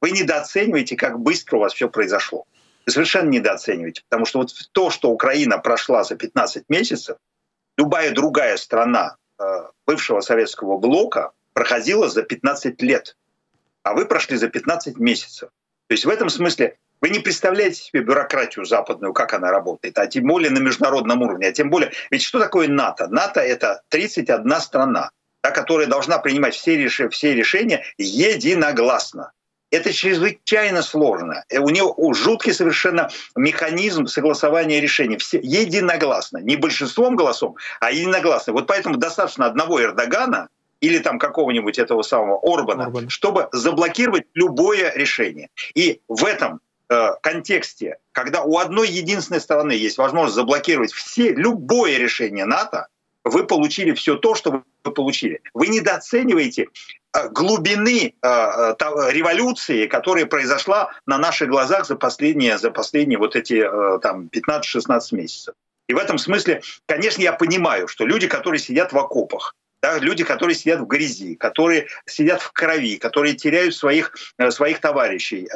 вы 0.00 0.10
недооцениваете, 0.12 0.96
как 0.96 1.18
быстро 1.18 1.56
у 1.56 1.60
вас 1.60 1.74
все 1.74 1.88
произошло 1.88 2.46
совершенно 2.90 3.28
недооцениваете. 3.28 4.02
Потому 4.08 4.26
что 4.26 4.38
вот 4.38 4.52
то, 4.72 4.90
что 4.90 5.10
Украина 5.10 5.58
прошла 5.58 6.04
за 6.04 6.16
15 6.16 6.64
месяцев, 6.68 7.16
любая 7.76 8.12
другая 8.12 8.56
страна 8.56 9.16
э, 9.38 9.44
бывшего 9.86 10.20
советского 10.20 10.78
блока 10.78 11.32
проходила 11.52 12.08
за 12.08 12.22
15 12.22 12.80
лет, 12.82 13.16
а 13.82 13.94
вы 13.94 14.06
прошли 14.06 14.36
за 14.36 14.48
15 14.48 14.98
месяцев. 14.98 15.50
То 15.88 15.94
есть 15.94 16.04
в 16.04 16.08
этом 16.08 16.28
смысле 16.28 16.78
вы 17.00 17.08
не 17.08 17.18
представляете 17.18 17.82
себе 17.82 18.02
бюрократию 18.02 18.64
западную, 18.64 19.12
как 19.12 19.32
она 19.32 19.50
работает, 19.50 19.98
а 19.98 20.06
тем 20.06 20.26
более 20.26 20.50
на 20.50 20.58
международном 20.58 21.22
уровне. 21.22 21.48
А 21.48 21.52
тем 21.52 21.70
более, 21.70 21.92
ведь 22.10 22.22
что 22.22 22.38
такое 22.38 22.68
НАТО? 22.68 23.08
НАТО— 23.08 23.40
это 23.42 23.82
31 23.88 24.60
страна, 24.60 25.10
которая 25.42 25.86
должна 25.86 26.18
принимать 26.18 26.54
все, 26.54 26.76
реш... 26.76 27.00
все 27.10 27.34
решения 27.34 27.84
единогласно. 27.96 29.32
Это 29.70 29.92
чрезвычайно 29.92 30.82
сложно. 30.82 31.44
Э, 31.48 31.58
у 31.58 31.68
него 31.68 32.12
жуткий 32.12 32.52
совершенно 32.52 33.10
механизм 33.36 34.06
согласования 34.06 34.80
решений. 34.80 35.16
Все 35.16 35.38
единогласно. 35.42 36.38
Не 36.38 36.56
большинством 36.56 37.16
голосов, 37.16 37.56
а 37.80 37.92
единогласно. 37.92 38.52
Вот 38.52 38.66
поэтому 38.66 38.96
достаточно 38.96 39.46
одного 39.46 39.80
Эрдогана 39.80 40.48
или 40.80 40.98
там 40.98 41.18
какого-нибудь 41.18 41.78
этого 41.78 42.02
самого 42.02 42.40
Орбана, 42.42 42.86
Орбан. 42.86 43.08
чтобы 43.08 43.48
заблокировать 43.52 44.24
любое 44.34 44.92
решение. 44.94 45.50
И 45.74 46.00
в 46.08 46.24
этом 46.24 46.60
э, 46.88 47.10
контексте, 47.22 47.98
когда 48.12 48.42
у 48.42 48.58
одной 48.58 48.88
единственной 48.88 49.40
стороны 49.40 49.72
есть 49.72 49.98
возможность 49.98 50.36
заблокировать 50.36 50.92
все, 50.92 51.32
любое 51.32 51.98
решение 51.98 52.46
НАТО, 52.46 52.88
вы 53.24 53.44
получили 53.44 53.92
все 53.92 54.16
то, 54.16 54.34
что 54.34 54.62
вы 54.84 54.92
получили. 54.92 55.40
Вы 55.54 55.68
недооцениваете 55.68 56.68
Э, 57.12 57.28
глубины 57.28 58.14
э, 58.22 58.28
э, 58.28 58.74
революции, 59.10 59.86
которая 59.86 60.26
произошла 60.26 60.90
на 61.06 61.18
наших 61.18 61.48
глазах 61.48 61.86
за 61.86 61.96
последние, 61.96 62.56
за 62.58 62.70
последние 62.70 63.18
вот 63.18 63.34
эти 63.34 63.68
там, 64.00 64.30
15-16 64.32 65.00
месяцев. 65.12 65.54
И 65.88 65.92
в 65.92 65.98
этом 65.98 66.18
смысле, 66.18 66.62
конечно, 66.86 67.20
я 67.20 67.32
понимаю, 67.32 67.88
что 67.88 68.06
люди, 68.06 68.28
которые 68.28 68.60
сидят 68.60 68.92
в 68.92 68.98
окопах, 68.98 69.56
да, 69.82 69.98
люди, 69.98 70.24
которые 70.24 70.54
сидят 70.54 70.80
в 70.80 70.86
грязи, 70.86 71.34
которые 71.34 71.86
сидят 72.06 72.42
в 72.42 72.52
крови, 72.52 72.96
которые 72.96 73.34
теряют 73.34 73.74
своих, 73.74 74.14
своих 74.50 74.80
товарищей, 74.80 75.48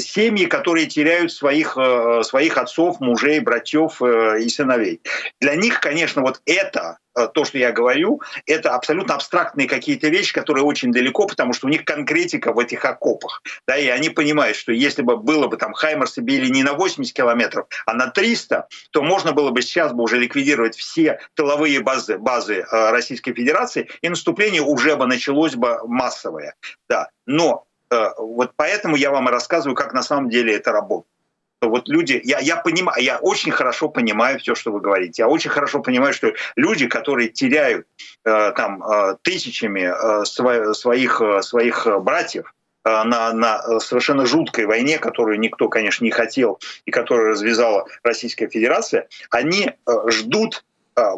семьи, 0.00 0.46
которые 0.46 0.86
теряют 0.86 1.32
своих, 1.32 1.76
своих 2.22 2.58
отцов, 2.58 3.00
мужей, 3.00 3.40
братьев 3.40 4.02
и 4.02 4.48
сыновей. 4.48 5.00
Для 5.40 5.54
них, 5.54 5.80
конечно, 5.80 6.22
вот 6.22 6.40
это 6.46 6.98
Э, 7.07 7.07
то, 7.26 7.44
что 7.44 7.58
я 7.58 7.72
говорю, 7.72 8.22
это 8.46 8.74
абсолютно 8.74 9.14
абстрактные 9.14 9.68
какие-то 9.68 10.08
вещи, 10.08 10.32
которые 10.32 10.64
очень 10.64 10.92
далеко, 10.92 11.26
потому 11.26 11.52
что 11.52 11.66
у 11.66 11.70
них 11.70 11.84
конкретика 11.84 12.52
в 12.52 12.58
этих 12.58 12.84
окопах. 12.84 13.42
Да, 13.66 13.76
и 13.76 13.88
они 13.88 14.10
понимают, 14.10 14.56
что 14.56 14.72
если 14.72 15.02
бы 15.02 15.16
было 15.16 15.48
бы 15.48 15.56
там 15.56 15.72
Хаймерсы 15.72 16.20
били 16.20 16.48
не 16.48 16.62
на 16.62 16.74
80 16.74 17.14
километров, 17.14 17.66
а 17.86 17.94
на 17.94 18.08
300, 18.08 18.68
то 18.90 19.02
можно 19.02 19.32
было 19.32 19.50
бы 19.50 19.62
сейчас 19.62 19.92
бы 19.92 20.02
уже 20.02 20.18
ликвидировать 20.18 20.76
все 20.76 21.20
тыловые 21.34 21.80
базы, 21.80 22.18
базы 22.18 22.66
э, 22.70 22.90
Российской 22.90 23.32
Федерации, 23.32 23.88
и 24.00 24.08
наступление 24.08 24.62
уже 24.62 24.96
бы 24.96 25.06
началось 25.06 25.54
бы 25.54 25.80
массовое. 25.86 26.54
Да. 26.88 27.08
Но 27.26 27.66
э, 27.90 28.08
вот 28.18 28.52
поэтому 28.56 28.96
я 28.96 29.10
вам 29.10 29.28
и 29.28 29.32
рассказываю, 29.32 29.74
как 29.74 29.92
на 29.92 30.02
самом 30.02 30.28
деле 30.28 30.54
это 30.54 30.72
работает 30.72 31.17
вот 31.60 31.88
люди, 31.88 32.20
я, 32.24 32.38
я 32.38 32.56
понимаю, 32.56 33.02
я 33.02 33.18
очень 33.18 33.50
хорошо 33.50 33.88
понимаю 33.88 34.38
все, 34.38 34.54
что 34.54 34.70
вы 34.70 34.80
говорите. 34.80 35.22
Я 35.22 35.28
очень 35.28 35.50
хорошо 35.50 35.80
понимаю, 35.80 36.12
что 36.12 36.32
люди, 36.56 36.86
которые 36.86 37.28
теряют 37.28 37.86
э, 38.24 38.52
там 38.56 38.82
э, 38.82 39.16
тысячами 39.22 39.90
э, 39.90 40.24
сво, 40.24 40.72
своих, 40.72 41.20
э, 41.20 41.42
своих 41.42 41.88
братьев, 42.00 42.54
э, 42.84 43.02
на, 43.02 43.32
на 43.32 43.80
совершенно 43.80 44.24
жуткой 44.24 44.66
войне, 44.66 44.98
которую 44.98 45.40
никто, 45.40 45.68
конечно, 45.68 46.04
не 46.04 46.12
хотел 46.12 46.60
и 46.84 46.90
которую 46.92 47.30
развязала 47.30 47.86
Российская 48.04 48.48
Федерация, 48.48 49.08
они 49.30 49.70
э, 49.70 49.92
ждут 50.10 50.64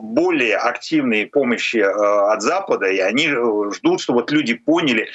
более 0.02 0.58
активной 0.58 1.24
помощи 1.24 1.78
от 1.78 2.42
Запада, 2.42 2.88
и 2.88 2.98
они 2.98 3.28
ждут, 3.72 4.02
что 4.02 4.12
вот 4.12 4.30
люди 4.30 4.52
поняли, 4.52 5.08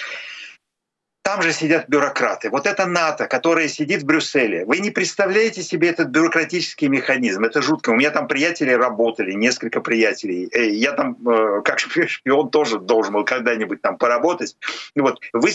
там 1.25 1.41
же 1.41 1.53
сидят 1.53 1.89
бюрократы. 1.89 2.51
Вот 2.51 2.67
это 2.67 2.85
НАТО, 2.85 3.25
которое 3.25 3.67
сидит 3.67 4.03
в 4.03 4.05
Брюсселе. 4.05 4.63
Вы 4.63 4.77
не 4.77 4.91
представляете 4.91 5.63
себе 5.63 5.89
этот 5.89 6.09
бюрократический 6.09 6.87
механизм. 6.87 7.43
Это 7.43 7.63
жутко. 7.63 7.89
У 7.89 7.95
меня 7.95 8.11
там 8.11 8.27
приятели 8.27 8.69
работали, 8.69 9.31
несколько 9.31 9.81
приятелей. 9.81 10.47
Э, 10.51 10.69
я 10.69 10.91
там, 10.91 11.17
э, 11.27 11.63
как 11.65 11.79
шпион, 12.07 12.51
тоже 12.51 12.79
должен 12.79 13.15
был 13.15 13.25
когда-нибудь 13.25 13.81
там 13.81 13.97
поработать. 13.97 14.55
Вот. 14.95 15.19
Вы 15.33 15.49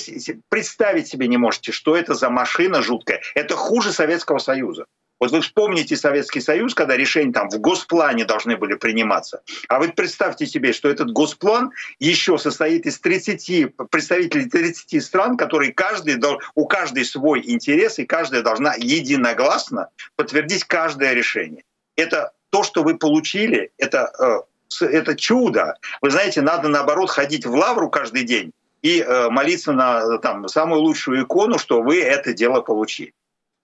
представить 0.49 1.07
себе 1.07 1.29
не 1.29 1.37
можете, 1.37 1.71
что 1.71 1.97
это 1.97 2.15
за 2.15 2.31
машина 2.31 2.83
жуткая. 2.83 3.21
Это 3.37 3.55
хуже 3.55 3.93
Советского 3.93 4.39
Союза. 4.39 4.87
Вот 5.21 5.33
вы 5.33 5.43
вспомните 5.43 5.97
Советский 5.97 6.41
Союз, 6.41 6.75
когда 6.75 6.97
решения 6.97 7.33
там 7.33 7.51
в 7.51 7.59
госплане 7.59 8.25
должны 8.25 8.57
были 8.57 8.75
приниматься. 8.75 9.43
А 9.69 9.79
вы 9.79 9.89
представьте 9.89 10.47
себе, 10.47 10.73
что 10.73 10.89
этот 10.89 11.13
госплан 11.13 11.73
еще 11.99 12.39
состоит 12.39 12.87
из 12.87 12.99
30 12.99 13.77
представителей 13.91 14.47
30 14.47 15.05
стран, 15.05 15.37
которые 15.37 15.73
каждый, 15.75 16.19
у 16.55 16.67
каждой 16.67 17.05
свой 17.05 17.43
интерес, 17.45 17.99
и 17.99 18.07
каждая 18.07 18.43
должна 18.43 18.75
единогласно 18.79 19.91
подтвердить 20.17 20.65
каждое 20.65 21.13
решение. 21.13 21.65
Это 21.97 22.33
то, 22.49 22.63
что 22.63 22.83
вы 22.83 22.97
получили, 22.97 23.73
это, 23.77 24.47
э, 24.81 24.87
это 24.87 25.17
чудо. 25.17 25.77
Вы 26.01 26.11
знаете, 26.11 26.41
надо 26.41 26.69
наоборот 26.69 27.11
ходить 27.11 27.45
в 27.45 27.55
лавру 27.55 27.91
каждый 27.91 28.25
день 28.25 28.53
и 28.81 29.01
э, 29.01 29.29
молиться 29.29 29.73
на 29.73 30.17
там, 30.19 30.49
самую 30.49 30.81
лучшую 30.81 31.25
икону, 31.25 31.59
что 31.59 31.83
вы 31.83 32.01
это 32.01 32.33
дело 32.33 32.63
получили. 32.63 33.13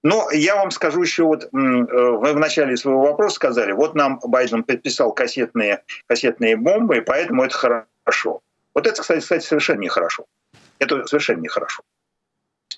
Но 0.07 0.31
я 0.31 0.55
вам 0.55 0.71
скажу 0.71 1.03
еще, 1.03 1.25
вот 1.25 1.43
э, 1.43 1.49
вы 1.53 2.33
в 2.33 2.39
начале 2.39 2.77
своего 2.77 3.01
вопроса 3.01 3.35
сказали, 3.35 3.73
вот 3.73 3.97
нам 3.97 4.21
Байден 4.23 4.63
подписал 4.63 5.13
кассетные, 5.13 5.83
кассетные 6.07 6.57
бомбы, 6.57 6.99
и 6.99 7.01
поэтому 7.01 7.43
это 7.43 7.57
хорошо. 7.57 8.41
Вот 8.73 8.87
это, 8.87 9.03
кстати, 9.03 9.19
кстати, 9.19 9.45
совершенно 9.45 9.81
нехорошо. 9.81 10.27
Это 10.79 11.05
совершенно 11.09 11.41
нехорошо. 11.41 11.83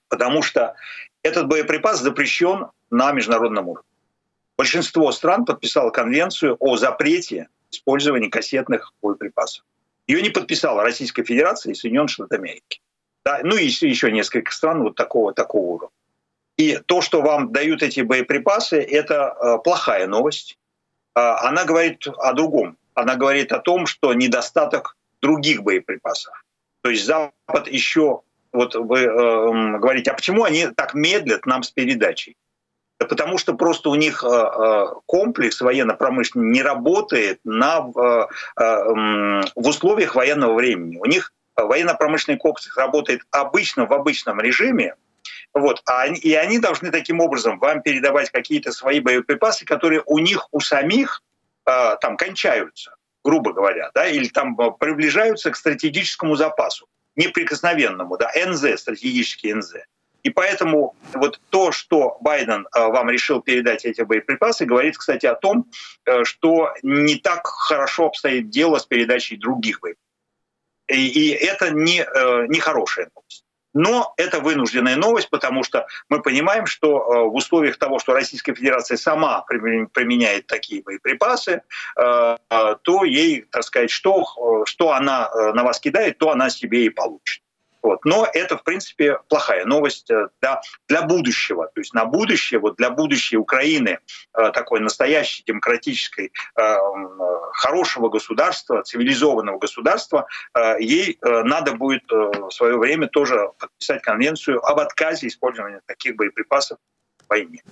Потому 0.08 0.40
что 0.40 0.74
этот 1.22 1.48
боеприпас 1.48 2.00
запрещен 2.00 2.68
на 2.90 3.12
международном 3.12 3.68
уровне. 3.68 3.90
Большинство 4.56 5.12
стран 5.12 5.44
подписало 5.44 5.90
конвенцию 5.90 6.56
о 6.60 6.78
запрете 6.78 7.48
использования 7.70 8.30
кассетных 8.30 8.94
боеприпасов. 9.02 9.66
Ее 10.06 10.22
не 10.22 10.30
подписала 10.30 10.82
Российская 10.82 11.24
Федерация 11.24 11.72
и 11.72 11.74
Соединенные 11.74 12.08
Штаты 12.08 12.36
Америки. 12.36 12.80
Да, 13.22 13.40
ну 13.42 13.54
и 13.58 13.66
еще 13.66 14.10
несколько 14.10 14.50
стран 14.50 14.82
вот 14.82 14.94
такого, 14.94 15.34
такого 15.34 15.66
уровня. 15.66 15.97
И 16.58 16.76
то, 16.86 17.00
что 17.00 17.22
вам 17.22 17.52
дают 17.52 17.82
эти 17.82 18.00
боеприпасы, 18.00 18.82
это 18.82 19.36
э, 19.40 19.58
плохая 19.62 20.08
новость. 20.08 20.58
А, 21.14 21.48
она 21.48 21.64
говорит 21.64 22.06
о 22.06 22.32
другом. 22.32 22.76
Она 22.94 23.14
говорит 23.14 23.52
о 23.52 23.60
том, 23.60 23.86
что 23.86 24.12
недостаток 24.12 24.96
других 25.22 25.62
боеприпасов. 25.62 26.44
То 26.82 26.90
есть 26.90 27.06
Запад 27.06 27.68
еще, 27.68 28.22
вот 28.52 28.74
вы 28.74 28.98
э, 28.98 29.78
говорите, 29.78 30.10
а 30.10 30.14
почему 30.14 30.42
они 30.42 30.66
так 30.66 30.94
медлят 30.94 31.46
нам 31.46 31.62
с 31.62 31.70
передачей? 31.70 32.36
Да 32.98 33.06
потому 33.06 33.38
что 33.38 33.54
просто 33.54 33.88
у 33.90 33.94
них 33.94 34.24
э, 34.24 34.28
э 34.28 34.86
комплекс 35.06 35.60
военно-промышленный 35.60 36.50
не 36.50 36.62
работает 36.62 37.38
на, 37.44 37.82
в 37.82 39.48
условиях 39.54 40.16
военного 40.16 40.54
времени. 40.54 40.98
У 40.98 41.04
них 41.04 41.32
военно-промышленный 41.54 42.38
комплекс 42.38 42.76
работает 42.76 43.20
обычно 43.30 43.86
в 43.86 43.92
обычном 43.92 44.40
режиме, 44.40 44.96
вот. 45.54 45.82
А 45.86 46.06
и 46.06 46.32
они 46.34 46.58
должны 46.58 46.90
таким 46.90 47.20
образом 47.20 47.58
вам 47.58 47.82
передавать 47.82 48.30
какие-то 48.30 48.72
свои 48.72 49.00
боеприпасы, 49.00 49.64
которые 49.64 50.02
у 50.06 50.18
них 50.18 50.48
у 50.52 50.60
самих 50.60 51.22
э, 51.66 51.96
там 52.00 52.16
кончаются, 52.16 52.94
грубо 53.24 53.52
говоря, 53.52 53.90
да, 53.94 54.06
или 54.06 54.28
там 54.28 54.58
а, 54.60 54.70
приближаются 54.70 55.50
к 55.50 55.56
стратегическому 55.56 56.36
запасу, 56.36 56.86
неприкосновенному, 57.16 58.16
да, 58.16 58.30
НЗ, 58.46 58.80
стратегический 58.80 59.52
НЗ. 59.54 59.74
И 60.22 60.30
поэтому 60.30 60.96
вот 61.14 61.40
то, 61.50 61.72
что 61.72 62.18
Байден 62.20 62.66
э, 62.66 62.86
вам 62.86 63.08
решил 63.08 63.40
передать 63.40 63.84
эти 63.84 64.02
боеприпасы, 64.02 64.64
говорит, 64.64 64.98
кстати, 64.98 65.26
о 65.26 65.34
том, 65.34 65.70
э, 66.04 66.24
что 66.24 66.74
не 66.82 67.16
так 67.16 67.46
хорошо 67.46 68.06
обстоит 68.06 68.50
дело 68.50 68.78
с 68.78 68.86
передачей 68.86 69.36
других 69.36 69.80
боеприпасов. 69.80 70.04
И, 70.88 71.08
и 71.08 71.30
это 71.30 71.70
не, 71.70 72.00
э, 72.02 72.46
не 72.48 72.58
хорошая 72.58 73.10
новость. 73.14 73.44
Но 73.78 74.12
это 74.16 74.40
вынужденная 74.40 74.96
новость, 74.96 75.30
потому 75.30 75.62
что 75.62 75.86
мы 76.08 76.20
понимаем, 76.20 76.66
что 76.66 76.98
э, 76.98 77.28
в 77.28 77.34
условиях 77.36 77.78
того, 77.78 78.00
что 78.00 78.12
Российская 78.12 78.52
Федерация 78.52 78.96
сама 78.96 79.42
применяет 79.42 80.48
такие 80.48 80.82
боеприпасы, 80.82 81.62
э, 81.96 82.36
э, 82.50 82.76
то 82.82 83.04
ей, 83.04 83.42
так 83.42 83.62
сказать, 83.62 83.90
что, 83.90 84.64
что 84.66 84.90
она 84.90 85.30
на 85.54 85.62
вас 85.62 85.78
кидает, 85.78 86.18
то 86.18 86.32
она 86.32 86.50
себе 86.50 86.86
и 86.86 86.88
получит. 86.88 87.40
Вот. 87.82 88.04
Но 88.04 88.26
это, 88.32 88.56
в 88.56 88.64
принципе, 88.64 89.18
плохая 89.28 89.64
новость 89.64 90.10
э, 90.10 90.28
для, 90.40 90.60
для 90.88 91.02
будущего. 91.02 91.66
То 91.74 91.80
есть 91.80 91.94
на 91.94 92.04
будущее, 92.04 92.60
вот 92.60 92.76
для 92.76 92.90
будущей 92.90 93.36
Украины, 93.36 93.98
э, 94.36 94.50
такой 94.52 94.80
настоящей 94.80 95.44
демократической, 95.44 96.32
э, 96.56 96.76
хорошего 97.52 98.08
государства, 98.08 98.82
цивилизованного 98.82 99.58
государства, 99.58 100.26
ей 100.78 101.18
надо 101.22 101.72
будет 101.72 102.04
в 102.10 102.50
свое 102.50 102.76
время 102.76 103.08
тоже 103.08 103.50
подписать 103.58 104.02
конвенцию 104.02 104.64
об 104.64 104.78
отказе 104.78 105.26
использования 105.26 105.80
таких 105.86 106.16
боеприпасов 106.16 106.78
в 107.26 107.30
войне. 107.30 107.62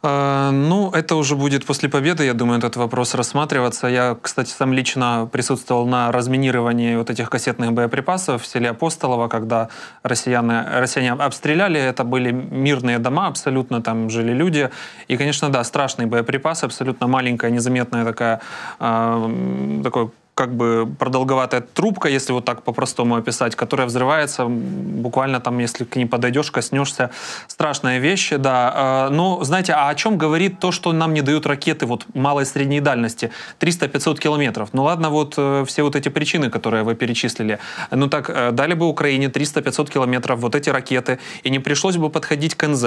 А, 0.00 0.52
ну, 0.52 0.92
это 0.92 1.16
уже 1.16 1.34
будет 1.34 1.66
после 1.66 1.88
победы, 1.88 2.24
я 2.24 2.34
думаю, 2.34 2.58
этот 2.58 2.76
вопрос 2.76 3.14
рассматриваться. 3.14 3.88
Я, 3.88 4.16
кстати, 4.20 4.50
сам 4.50 4.72
лично 4.72 5.28
присутствовал 5.32 5.86
на 5.86 6.12
разминировании 6.12 6.94
вот 6.96 7.10
этих 7.10 7.28
кассетных 7.28 7.72
боеприпасов 7.72 8.42
в 8.42 8.46
селе 8.46 8.70
Апостолово, 8.70 9.26
когда 9.28 9.68
россияне, 10.04 10.64
россияне 10.80 11.12
обстреляли. 11.12 11.80
Это 11.80 12.04
были 12.04 12.30
мирные 12.30 13.00
дома, 13.00 13.26
абсолютно 13.26 13.82
там 13.82 14.08
жили 14.08 14.32
люди. 14.32 14.70
И, 15.08 15.16
конечно, 15.16 15.50
да, 15.50 15.64
страшные 15.64 16.06
боеприпасы, 16.06 16.66
абсолютно 16.66 17.08
маленькая, 17.08 17.50
незаметная 17.50 18.04
такая, 18.04 18.40
э, 18.78 19.80
такой 19.82 20.10
как 20.38 20.54
бы 20.54 20.88
продолговатая 21.00 21.60
трубка, 21.60 22.08
если 22.08 22.32
вот 22.32 22.44
так 22.44 22.62
по-простому 22.62 23.16
описать, 23.16 23.56
которая 23.56 23.88
взрывается 23.88 24.44
буквально 24.46 25.40
там, 25.40 25.58
если 25.58 25.82
к 25.82 25.96
ней 25.96 26.06
подойдешь, 26.06 26.52
коснешься. 26.52 27.10
Страшные 27.48 27.98
вещи, 27.98 28.36
да. 28.36 28.72
А, 28.72 29.10
но, 29.10 29.42
знаете, 29.42 29.72
а 29.72 29.88
о 29.88 29.94
чем 29.96 30.16
говорит 30.16 30.60
то, 30.60 30.70
что 30.70 30.92
нам 30.92 31.12
не 31.12 31.22
дают 31.22 31.44
ракеты 31.44 31.86
вот 31.86 32.06
малой 32.14 32.44
и 32.44 32.46
средней 32.46 32.80
дальности? 32.80 33.32
300-500 33.58 34.20
километров. 34.20 34.68
Ну 34.72 34.84
ладно, 34.84 35.10
вот 35.10 35.34
э, 35.36 35.64
все 35.66 35.82
вот 35.82 35.96
эти 35.96 36.08
причины, 36.08 36.50
которые 36.50 36.84
вы 36.84 36.94
перечислили. 36.94 37.58
Ну 37.90 38.06
так, 38.06 38.30
э, 38.30 38.52
дали 38.52 38.74
бы 38.74 38.86
Украине 38.86 39.26
300-500 39.26 39.90
километров 39.90 40.38
вот 40.38 40.54
эти 40.54 40.70
ракеты, 40.70 41.18
и 41.42 41.50
не 41.50 41.58
пришлось 41.58 41.96
бы 41.96 42.10
подходить 42.10 42.54
к 42.54 42.64
НЗ. 42.68 42.84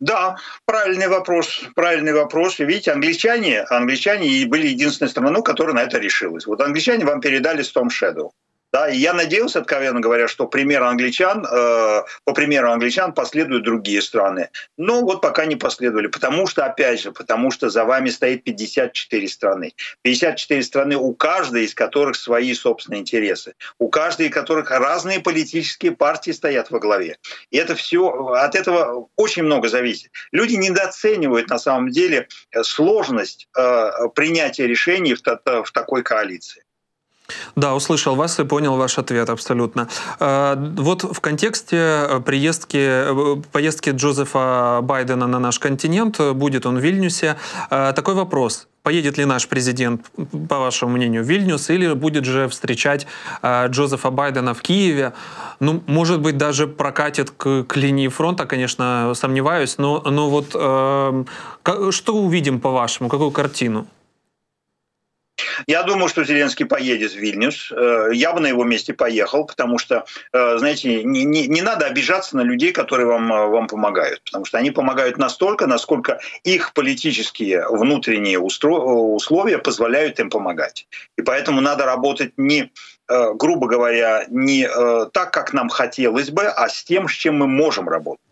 Да, 0.00 0.36
правильный 0.64 1.08
вопрос, 1.08 1.64
правильный 1.74 2.12
вопрос. 2.12 2.58
Видите, 2.60 2.92
англичане, 2.92 3.62
англичане 3.62 4.46
были 4.46 4.68
единственной 4.68 5.08
страной, 5.08 5.42
которая 5.42 5.74
на 5.74 5.82
это 5.82 5.98
решилась. 5.98 6.46
Вот 6.46 6.60
англичане 6.60 7.04
вам 7.04 7.20
передали 7.20 7.64
Storm 7.64 7.88
Shadow. 7.88 8.30
Да, 8.70 8.88
и 8.88 8.98
я 8.98 9.14
надеялся, 9.14 9.60
откровенно 9.60 10.00
говоря, 10.00 10.28
что 10.28 10.46
пример 10.46 10.82
англичан, 10.82 11.44
э, 11.44 12.02
по 12.24 12.34
примеру 12.34 12.70
англичан 12.70 13.14
последуют 13.14 13.64
другие 13.64 14.02
страны. 14.02 14.50
Но 14.76 15.00
вот 15.00 15.22
пока 15.22 15.46
не 15.46 15.56
последовали, 15.56 16.08
потому 16.08 16.46
что, 16.46 16.66
опять 16.66 17.00
же, 17.00 17.12
потому 17.12 17.50
что 17.50 17.70
за 17.70 17.86
вами 17.86 18.10
стоит 18.10 18.44
54 18.44 19.28
страны. 19.28 19.72
54 20.02 20.62
страны, 20.62 20.96
у 20.96 21.14
каждой 21.14 21.64
из 21.64 21.74
которых 21.74 22.16
свои 22.16 22.52
собственные 22.52 23.00
интересы, 23.00 23.54
у 23.78 23.88
каждой 23.88 24.26
из 24.26 24.34
которых 24.34 24.70
разные 24.70 25.20
политические 25.20 25.92
партии 25.92 26.32
стоят 26.32 26.70
во 26.70 26.78
главе. 26.78 27.16
И 27.50 27.56
это 27.56 27.74
все, 27.74 28.06
от 28.34 28.54
этого 28.54 29.08
очень 29.16 29.44
много 29.44 29.68
зависит. 29.68 30.10
Люди 30.30 30.56
недооценивают 30.56 31.48
на 31.48 31.58
самом 31.58 31.88
деле 31.88 32.28
сложность 32.62 33.48
э, 33.56 33.90
принятия 34.14 34.66
решений 34.66 35.14
в, 35.14 35.22
в 35.22 35.72
такой 35.72 36.02
коалиции. 36.02 36.64
Да, 37.56 37.74
услышал 37.74 38.14
вас 38.14 38.38
и 38.38 38.44
понял 38.44 38.76
ваш 38.76 38.98
ответ 38.98 39.28
абсолютно. 39.30 39.88
Э, 40.20 40.54
вот 40.76 41.02
в 41.02 41.20
контексте 41.20 41.76
э, 41.76 42.20
приездки, 42.24 42.78
э, 42.78 43.36
поездки 43.52 43.90
Джозефа 43.90 44.80
Байдена 44.82 45.26
на 45.26 45.38
наш 45.38 45.58
континент, 45.58 46.20
будет 46.34 46.66
он 46.66 46.78
в 46.78 46.80
Вильнюсе, 46.80 47.36
такой 47.70 48.14
вопрос. 48.14 48.68
Поедет 48.82 49.18
ли 49.18 49.24
наш 49.24 49.48
президент, 49.48 50.06
по 50.48 50.58
вашему 50.58 50.92
мнению, 50.92 51.22
в 51.22 51.26
Вильнюс 51.26 51.68
или 51.70 51.92
будет 51.94 52.24
же 52.24 52.48
встречать 52.48 53.06
Джозефа 53.44 54.10
Байдена 54.10 54.54
в 54.54 54.62
Киеве? 54.62 55.12
Ну, 55.60 55.82
может 55.86 56.20
быть, 56.20 56.36
даже 56.36 56.66
прокатит 56.66 57.30
к, 57.30 57.64
к 57.64 57.76
линии 57.76 58.08
фронта, 58.08 58.46
конечно, 58.46 59.12
сомневаюсь, 59.14 59.78
но, 59.78 60.00
но 60.00 60.30
вот 60.30 60.52
э, 60.54 61.24
что 61.90 62.14
увидим 62.14 62.60
по-вашему, 62.60 63.08
какую 63.08 63.30
картину? 63.30 63.86
Я 65.66 65.82
думаю, 65.82 66.08
что 66.08 66.24
Зеленский 66.24 66.66
поедет 66.66 67.12
в 67.12 67.16
Вильнюс. 67.16 67.72
Э, 67.72 68.08
я 68.12 68.32
бы 68.32 68.40
на 68.40 68.46
его 68.46 68.64
месте 68.64 68.92
поехал, 68.92 69.44
потому 69.44 69.78
что, 69.78 70.04
э, 70.32 70.58
знаете, 70.58 71.04
не, 71.04 71.24
не, 71.24 71.46
не 71.46 71.62
надо 71.62 71.86
обижаться 71.86 72.36
на 72.36 72.42
людей, 72.42 72.72
которые 72.72 73.06
вам, 73.06 73.32
э, 73.32 73.46
вам 73.46 73.66
помогают. 73.68 74.22
Потому 74.24 74.44
что 74.44 74.58
они 74.58 74.70
помогают 74.70 75.18
настолько, 75.18 75.66
насколько 75.66 76.20
их 76.44 76.72
политические 76.72 77.66
внутренние 77.68 78.38
условия 78.38 79.58
позволяют 79.58 80.20
им 80.20 80.30
помогать. 80.30 80.86
И 81.16 81.22
поэтому 81.22 81.60
надо 81.60 81.84
работать 81.84 82.32
не 82.36 82.72
грубо 83.10 83.68
говоря, 83.68 84.26
не 84.28 84.68
так, 85.14 85.32
как 85.32 85.54
нам 85.54 85.70
хотелось 85.70 86.28
бы, 86.28 86.42
а 86.44 86.68
с 86.68 86.84
тем, 86.84 87.08
с 87.08 87.12
чем 87.12 87.38
мы 87.38 87.46
можем 87.46 87.88
работать. 87.88 88.27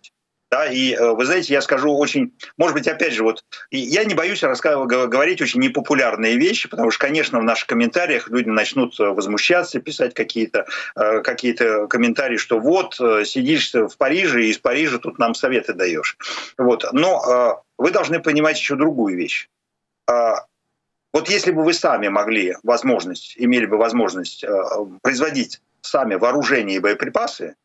Да, 0.49 0.67
и 0.67 0.95
э, 0.95 1.11
вы 1.11 1.25
знаете, 1.25 1.53
я 1.55 1.61
скажу 1.61 1.97
очень, 1.97 2.33
может 2.57 2.75
быть, 2.75 2.87
опять 2.87 3.13
же, 3.13 3.25
вот 3.25 3.45
я 3.73 4.05
не 4.05 4.15
боюсь 4.15 4.43
говорить 4.43 5.43
очень 5.43 5.61
непопулярные 5.61 6.37
вещи, 6.37 6.69
потому 6.69 6.93
что, 6.93 7.05
конечно, 7.07 7.41
в 7.41 7.45
наших 7.45 7.67
комментариях 7.67 8.29
люди 8.29 8.49
начнут 8.49 8.99
э, 9.01 9.05
возмущаться, 9.09 9.81
писать 9.81 10.15
какие-то 10.15 10.67
э, 10.95 11.21
какие 11.23 11.87
комментарии, 11.89 12.37
что 12.37 12.61
вот 12.61 12.95
сидишь 12.95 13.73
в 13.75 13.97
Париже 13.97 14.45
и 14.45 14.51
из 14.51 14.59
Парижа 14.59 14.99
тут 14.99 15.19
нам 15.19 15.35
советы 15.35 15.73
даешь. 15.73 16.17
Вот. 16.59 16.85
Но 16.93 17.63
вы 17.79 17.91
должны 17.91 18.21
понимать 18.21 18.59
еще 18.59 18.77
другую 18.77 19.17
вещь. 19.17 19.49
Вот 20.07 21.29
если 21.29 21.51
бы 21.53 21.65
вы 21.65 21.73
сами 21.73 22.09
могли 22.09 22.57
возможность, 22.63 23.35
имели 23.39 23.67
бы 23.67 23.79
возможность 23.79 24.45
производить 25.03 25.61
сами 25.81 26.15
вооружение 26.15 26.77
и 26.77 26.81
боеприпасы, 26.81 27.57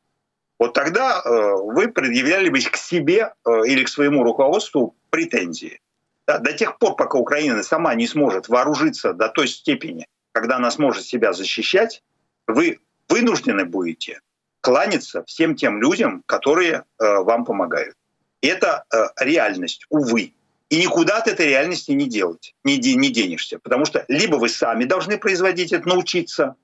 вот 0.61 0.73
тогда 0.73 1.23
э, 1.25 1.53
вы 1.55 1.87
предъявляли 1.87 2.49
бы 2.49 2.59
к 2.59 2.77
себе 2.77 3.33
э, 3.43 3.49
или 3.65 3.83
к 3.83 3.89
своему 3.89 4.21
руководству 4.21 4.95
претензии. 5.09 5.81
До 6.27 6.53
тех 6.53 6.77
пор, 6.77 6.95
пока 6.95 7.17
Украина 7.17 7.63
сама 7.63 7.95
не 7.95 8.05
сможет 8.05 8.47
вооружиться 8.47 9.13
до 9.13 9.27
той 9.29 9.47
степени, 9.47 10.05
когда 10.33 10.57
она 10.57 10.69
сможет 10.69 11.03
себя 11.03 11.33
защищать, 11.33 12.03
вы 12.45 12.77
вынуждены 13.09 13.65
будете 13.65 14.21
кланяться 14.61 15.23
всем 15.23 15.55
тем 15.55 15.81
людям, 15.81 16.21
которые 16.27 16.83
э, 16.99 17.05
вам 17.23 17.43
помогают. 17.43 17.95
Это 18.43 18.85
реальность, 19.19 19.87
увы. 19.89 20.33
И 20.69 20.77
никуда 20.77 21.17
от 21.17 21.27
этой 21.27 21.47
реальности 21.47 21.89
не 21.89 22.07
делать, 22.07 22.53
не, 22.63 22.77
не 22.77 23.09
денешься. 23.09 23.57
Потому 23.57 23.85
что 23.85 24.05
либо 24.07 24.35
вы 24.35 24.47
сами 24.47 24.85
должны 24.85 25.17
производить 25.17 25.73
это, 25.73 25.87
научиться, 25.87 26.55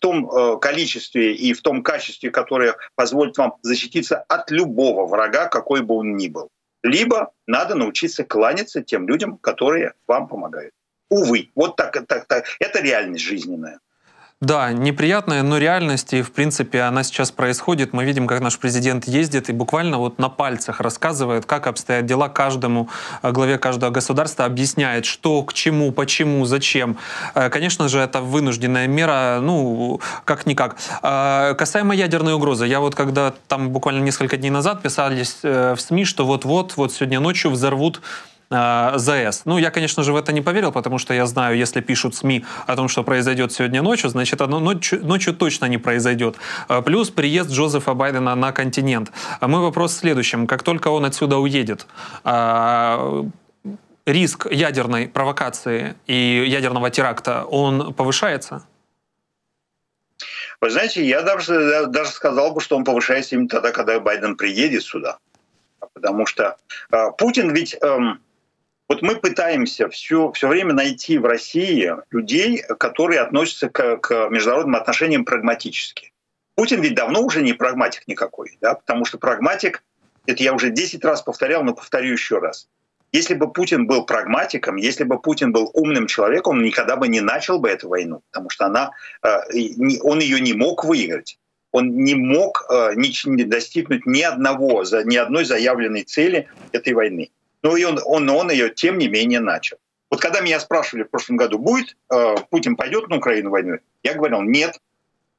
том 0.00 0.28
э, 0.30 0.58
количестве 0.58 1.34
и 1.34 1.52
в 1.52 1.62
том 1.62 1.82
качестве, 1.82 2.30
которое 2.30 2.76
позволит 2.96 3.38
вам 3.38 3.54
защититься 3.62 4.18
от 4.28 4.50
любого 4.50 5.06
врага, 5.06 5.46
какой 5.46 5.82
бы 5.82 5.94
он 5.94 6.16
ни 6.16 6.28
был. 6.28 6.48
Либо 6.82 7.32
надо 7.46 7.74
научиться 7.74 8.24
кланяться 8.24 8.82
тем 8.82 9.06
людям, 9.06 9.38
которые 9.38 9.92
вам 10.06 10.28
помогают. 10.28 10.72
Увы, 11.10 11.50
вот 11.54 11.76
так, 11.76 11.92
так, 12.06 12.26
так. 12.26 12.46
это 12.58 12.80
реальность 12.80 13.24
жизненная. 13.24 13.80
Да, 14.40 14.72
неприятная, 14.72 15.42
но 15.42 15.58
реальность, 15.58 16.14
и 16.14 16.22
в 16.22 16.32
принципе 16.32 16.80
она 16.80 17.02
сейчас 17.02 17.30
происходит. 17.30 17.92
Мы 17.92 18.06
видим, 18.06 18.26
как 18.26 18.40
наш 18.40 18.58
президент 18.58 19.06
ездит 19.06 19.50
и 19.50 19.52
буквально 19.52 19.98
вот 19.98 20.18
на 20.18 20.30
пальцах 20.30 20.80
рассказывает, 20.80 21.44
как 21.44 21.66
обстоят 21.66 22.06
дела 22.06 22.30
каждому, 22.30 22.88
э, 23.22 23.32
главе 23.32 23.58
каждого 23.58 23.90
государства, 23.90 24.46
объясняет, 24.46 25.04
что, 25.04 25.42
к 25.42 25.52
чему, 25.52 25.92
почему, 25.92 26.46
зачем. 26.46 26.96
Э, 27.34 27.50
конечно 27.50 27.86
же, 27.90 27.98
это 27.98 28.22
вынужденная 28.22 28.86
мера, 28.86 29.40
ну, 29.42 30.00
как-никак. 30.24 30.76
Э, 31.02 31.54
касаемо 31.54 31.94
ядерной 31.94 32.32
угрозы, 32.32 32.66
я 32.66 32.80
вот 32.80 32.94
когда 32.94 33.34
там 33.46 33.68
буквально 33.68 34.02
несколько 34.02 34.38
дней 34.38 34.48
назад 34.48 34.80
писались 34.80 35.40
в 35.42 35.76
СМИ, 35.76 36.06
что 36.06 36.24
вот-вот, 36.24 36.78
вот 36.78 36.94
сегодня 36.94 37.20
ночью 37.20 37.50
взорвут 37.50 38.00
э, 38.50 38.92
ЗАЭС. 38.96 39.42
Ну, 39.44 39.58
я, 39.58 39.70
конечно 39.70 40.02
же, 40.02 40.12
в 40.12 40.16
это 40.16 40.32
не 40.32 40.40
поверил, 40.40 40.72
потому 40.72 40.98
что 40.98 41.14
я 41.14 41.26
знаю, 41.26 41.56
если 41.56 41.80
пишут 41.80 42.14
СМИ 42.14 42.44
о 42.66 42.76
том, 42.76 42.88
что 42.88 43.04
произойдет 43.04 43.52
сегодня 43.52 43.82
ночью, 43.82 44.10
значит, 44.10 44.40
оно 44.40 44.60
ночью, 44.60 45.04
ночью 45.04 45.34
точно 45.34 45.66
не 45.66 45.78
произойдет. 45.78 46.36
Э, 46.68 46.82
плюс 46.82 47.10
приезд 47.10 47.50
Джозефа 47.50 47.94
Байдена 47.94 48.34
на 48.34 48.52
континент. 48.52 49.12
А 49.40 49.48
мой 49.48 49.60
вопрос 49.60 49.92
в 49.92 49.98
следующем. 49.98 50.46
Как 50.46 50.62
только 50.62 50.88
он 50.88 51.04
отсюда 51.04 51.38
уедет, 51.38 51.86
э, 52.24 53.24
риск 54.06 54.46
ядерной 54.50 55.08
провокации 55.08 55.94
и 56.06 56.44
ядерного 56.46 56.90
теракта, 56.90 57.44
он 57.44 57.94
повышается? 57.94 58.66
Вы 60.60 60.70
знаете, 60.70 61.06
я 61.06 61.22
даже, 61.22 61.86
даже 61.86 62.10
сказал 62.10 62.52
бы, 62.52 62.60
что 62.60 62.76
он 62.76 62.84
повышается 62.84 63.34
именно 63.34 63.48
тогда, 63.48 63.70
когда 63.70 63.98
Байден 63.98 64.36
приедет 64.36 64.82
сюда. 64.82 65.18
Потому 65.94 66.26
что 66.26 66.56
э, 66.92 67.10
Путин 67.16 67.54
ведь... 67.54 67.76
Э, 67.82 67.98
вот 68.90 69.02
мы 69.02 69.14
пытаемся 69.14 69.88
все, 69.88 70.32
все 70.32 70.48
время 70.48 70.74
найти 70.74 71.16
в 71.16 71.24
России 71.24 71.92
людей, 72.10 72.60
которые 72.76 73.20
относятся 73.20 73.68
к, 73.68 73.98
к 73.98 74.28
международным 74.30 74.74
отношениям 74.74 75.24
прагматически. 75.24 76.12
Путин 76.56 76.80
ведь 76.80 76.96
давно 76.96 77.22
уже 77.22 77.40
не 77.40 77.52
прагматик 77.52 78.08
никакой, 78.08 78.58
да, 78.60 78.74
потому 78.74 79.04
что 79.04 79.16
прагматик, 79.16 79.84
это 80.26 80.42
я 80.42 80.52
уже 80.52 80.70
10 80.70 81.04
раз 81.04 81.22
повторял, 81.22 81.62
но 81.62 81.72
повторю 81.72 82.10
еще 82.10 82.38
раз. 82.40 82.68
Если 83.12 83.34
бы 83.34 83.52
Путин 83.52 83.86
был 83.86 84.04
прагматиком, 84.04 84.74
если 84.74 85.04
бы 85.04 85.20
Путин 85.20 85.52
был 85.52 85.70
умным 85.72 86.08
человеком, 86.08 86.56
он 86.56 86.64
никогда 86.64 86.96
бы 86.96 87.06
не 87.06 87.20
начал 87.20 87.60
бы 87.60 87.68
эту 87.68 87.88
войну, 87.88 88.22
потому 88.32 88.50
что 88.50 88.66
она, 88.66 88.90
э, 89.22 89.28
он 90.02 90.18
ее 90.18 90.40
не 90.40 90.52
мог 90.52 90.84
выиграть. 90.84 91.38
Он 91.70 91.94
не 91.94 92.16
мог 92.16 92.66
э, 92.68 92.94
достигнуть 92.96 94.04
ни 94.04 94.22
одного, 94.22 94.82
ни 95.04 95.14
одной 95.16 95.44
заявленной 95.44 96.02
цели 96.02 96.48
этой 96.72 96.92
войны. 96.92 97.30
Но 97.62 97.76
и 97.76 97.84
он, 97.84 98.00
он, 98.04 98.28
он 98.30 98.50
ее, 98.50 98.70
тем 98.70 98.98
не 98.98 99.08
менее, 99.08 99.40
начал. 99.40 99.76
Вот 100.10 100.20
когда 100.20 100.40
меня 100.40 100.58
спрашивали 100.58 101.04
в 101.04 101.10
прошлом 101.10 101.36
году, 101.36 101.58
будет 101.58 101.96
э, 102.12 102.34
Путин 102.50 102.76
пойдет 102.76 103.08
на 103.08 103.16
Украину 103.16 103.50
войну, 103.50 103.78
я 104.02 104.14
говорил, 104.14 104.42
нет. 104.42 104.78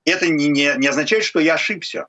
Это 0.05 0.27
не, 0.29 0.47
не, 0.47 0.73
не 0.77 0.87
означает, 0.87 1.23
что 1.23 1.39
я 1.39 1.55
ошибся. 1.55 2.07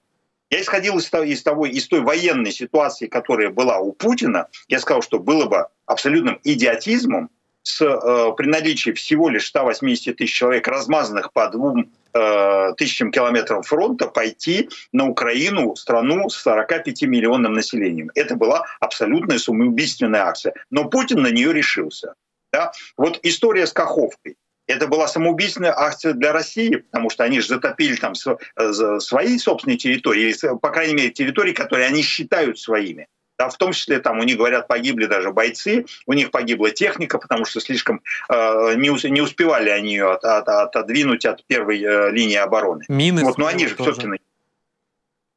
Я 0.48 0.60
исходил 0.60 0.98
из, 0.98 1.12
из, 1.12 1.42
того, 1.42 1.66
из 1.66 1.88
той 1.88 2.00
военной 2.00 2.52
ситуации, 2.52 3.06
которая 3.06 3.50
была 3.50 3.78
у 3.78 3.92
Путина. 3.92 4.48
Я 4.68 4.80
сказал, 4.80 5.02
что 5.02 5.18
было 5.18 5.46
бы 5.46 5.66
абсолютным 5.86 6.38
идиотизмом 6.44 7.30
с, 7.62 7.80
э, 7.80 8.32
при 8.36 8.46
наличии 8.46 8.90
всего 8.90 9.28
лишь 9.28 9.46
180 9.46 10.16
тысяч 10.16 10.34
человек, 10.34 10.66
размазанных 10.68 11.32
по 11.32 11.48
двум 11.48 11.90
э, 12.14 12.72
тысячам 12.76 13.10
километров 13.10 13.66
фронта, 13.66 14.08
пойти 14.08 14.68
на 14.92 15.08
Украину, 15.08 15.74
страну 15.76 16.28
с 16.28 16.36
45 16.36 17.02
миллионным 17.02 17.54
населением. 17.54 18.10
Это 18.14 18.36
была 18.36 18.66
абсолютная 18.80 19.38
самоубийственная 19.38 20.24
акция. 20.24 20.54
Но 20.70 20.88
Путин 20.88 21.22
на 21.22 21.30
нее 21.30 21.52
решился. 21.52 22.14
Да? 22.52 22.72
Вот 22.96 23.18
история 23.22 23.66
с 23.66 23.72
Каховкой. 23.72 24.36
Это 24.66 24.86
была 24.86 25.08
самоубийственная 25.08 25.76
акция 25.76 26.12
для 26.12 26.32
России, 26.32 26.76
потому 26.76 27.10
что 27.10 27.24
они 27.24 27.40
же 27.40 27.48
затопили 27.48 27.96
там 27.96 28.12
э, 28.56 29.00
свои 29.00 29.38
собственные 29.38 29.78
территории, 29.78 30.34
по 30.58 30.70
крайней 30.70 30.94
мере, 30.94 31.10
территории, 31.10 31.52
которые 31.52 31.86
они 31.88 32.02
считают 32.02 32.58
своими. 32.58 33.08
Да, 33.42 33.48
в 33.48 33.56
том 33.56 33.72
числе 33.72 33.98
там 33.98 34.20
у 34.20 34.22
них, 34.22 34.36
говорят, 34.36 34.68
погибли 34.68 35.06
даже 35.06 35.32
бойцы, 35.32 35.84
у 36.06 36.12
них 36.12 36.30
погибла 36.30 36.70
техника, 36.70 37.18
потому 37.18 37.44
что 37.44 37.58
слишком 37.58 38.00
э, 38.28 38.74
не, 38.76 39.10
не 39.10 39.20
успевали 39.20 39.68
они 39.68 39.94
ее 39.94 40.12
от, 40.12 40.24
от, 40.24 40.48
отодвинуть 40.48 41.24
от 41.24 41.44
первой 41.46 41.82
э, 41.82 42.12
линии 42.12 42.36
обороны. 42.36 42.84
Мины 42.86 43.24
вот, 43.24 43.38
но 43.38 43.46
они 43.48 43.66
же 43.66 43.74
все-таки 43.74 44.20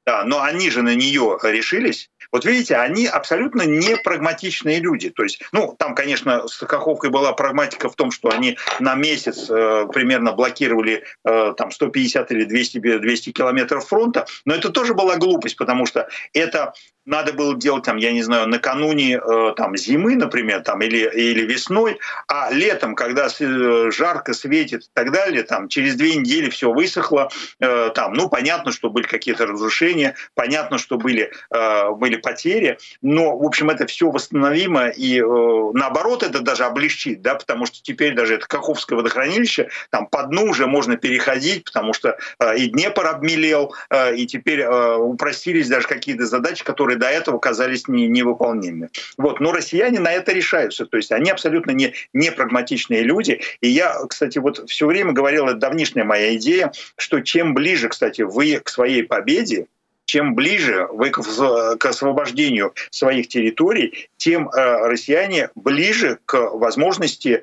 да, 0.05 0.23
но 0.23 0.43
они 0.43 0.69
же 0.69 0.83
на 0.83 0.93
нее 0.93 1.39
решились. 1.41 2.11
Вот 2.31 2.45
видите, 2.45 2.75
они 2.75 3.07
абсолютно 3.07 3.63
не 3.63 3.97
прагматичные 3.97 4.79
люди. 4.79 5.09
То 5.09 5.23
есть, 5.23 5.41
ну, 5.51 5.75
там, 5.79 5.95
конечно, 5.95 6.47
с 6.47 6.57
Каховкой 6.57 7.09
была 7.09 7.33
прагматика 7.33 7.89
в 7.89 7.95
том, 7.95 8.11
что 8.11 8.29
они 8.29 8.57
на 8.79 8.93
месяц 8.93 9.49
э, 9.49 9.87
примерно 9.91 10.33
блокировали 10.33 11.05
э, 11.23 11.53
там 11.57 11.71
150 11.71 12.31
или 12.31 12.43
200, 12.43 12.99
200 12.99 13.31
километров 13.31 13.87
фронта, 13.87 14.27
но 14.45 14.53
это 14.53 14.69
тоже 14.69 14.93
была 14.93 15.17
глупость, 15.17 15.55
потому 15.57 15.87
что 15.87 16.07
это 16.33 16.73
надо 17.05 17.33
было 17.33 17.55
делать, 17.55 17.83
там, 17.83 17.97
я 17.97 18.11
не 18.11 18.23
знаю, 18.23 18.47
накануне 18.47 19.17
э, 19.17 19.53
там, 19.55 19.77
зимы, 19.77 20.15
например, 20.15 20.61
там, 20.61 20.81
или, 20.81 21.09
или 21.13 21.45
весной, 21.45 21.99
а 22.27 22.51
летом, 22.51 22.95
когда 22.95 23.27
э, 23.27 23.91
жарко 23.91 24.33
светит 24.33 24.83
и 24.83 24.89
так 24.93 25.11
далее, 25.11 25.43
там, 25.43 25.67
через 25.67 25.95
две 25.95 26.15
недели 26.15 26.49
все 26.49 26.71
высохло, 26.71 27.29
э, 27.59 27.91
там, 27.93 28.13
ну, 28.13 28.29
понятно, 28.29 28.71
что 28.71 28.89
были 28.89 29.05
какие-то 29.05 29.45
разрушения, 29.45 30.15
понятно, 30.33 30.77
что 30.77 30.97
были, 30.97 31.31
были 31.51 32.15
потери, 32.15 32.77
но, 33.01 33.37
в 33.37 33.43
общем, 33.43 33.69
это 33.69 33.85
все 33.85 34.09
восстановимо, 34.09 34.87
и 34.87 35.21
наоборот, 35.21 36.23
это 36.23 36.39
даже 36.39 36.63
облегчит, 36.63 37.21
да, 37.21 37.35
потому 37.35 37.65
что 37.65 37.81
теперь 37.81 38.15
даже 38.15 38.35
это 38.35 38.47
Каховское 38.47 38.97
водохранилище, 38.97 39.69
там, 39.89 40.07
по 40.07 40.23
дну 40.23 40.45
уже 40.45 40.67
можно 40.67 40.97
переходить, 40.97 41.65
потому 41.65 41.93
что 41.93 42.17
и 42.57 42.67
Днепр 42.67 43.05
обмелел, 43.05 43.75
и 44.15 44.25
теперь 44.25 44.65
упростились 44.65 45.67
даже 45.67 45.87
какие-то 45.87 46.25
задачи, 46.25 46.63
которые 46.63 46.94
которые 46.95 46.99
до 46.99 47.07
этого 47.07 47.39
казались 47.39 47.87
не, 47.87 48.07
невыполнимыми. 48.07 48.89
Вот. 49.17 49.39
Но 49.39 49.51
россияне 49.51 49.99
на 49.99 50.11
это 50.11 50.31
решаются. 50.31 50.85
То 50.85 50.97
есть 50.97 51.11
они 51.11 51.31
абсолютно 51.31 51.71
не, 51.71 51.93
не 52.13 52.31
прагматичные 52.31 53.03
люди. 53.03 53.41
И 53.61 53.67
я, 53.67 53.95
кстати, 54.07 54.39
вот 54.39 54.69
все 54.69 54.85
время 54.85 55.11
говорил, 55.11 55.45
это 55.45 55.57
давнишняя 55.57 56.05
моя 56.05 56.35
идея, 56.35 56.71
что 56.97 57.21
чем 57.21 57.53
ближе, 57.53 57.89
кстати, 57.89 58.21
вы 58.21 58.59
к 58.63 58.69
своей 58.69 59.03
победе, 59.03 59.67
чем 60.05 60.35
ближе 60.35 60.87
вы 60.91 61.09
к 61.09 61.85
освобождению 61.85 62.73
своих 62.91 63.27
территорий, 63.27 64.07
тем 64.17 64.49
россияне 64.53 65.49
ближе 65.55 66.19
к 66.25 66.51
возможности 66.53 67.41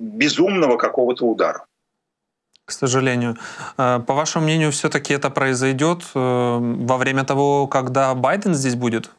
безумного 0.00 0.78
какого-то 0.78 1.26
удара 1.26 1.66
к 2.64 2.72
сожалению. 2.72 3.36
По 3.76 3.98
вашему 3.98 4.44
мнению, 4.44 4.72
все-таки 4.72 5.12
это 5.14 5.30
произойдет 5.30 6.02
во 6.14 6.96
время 6.96 7.24
того, 7.24 7.66
когда 7.66 8.14
Байден 8.14 8.54
здесь 8.54 8.74
будет? 8.74 9.10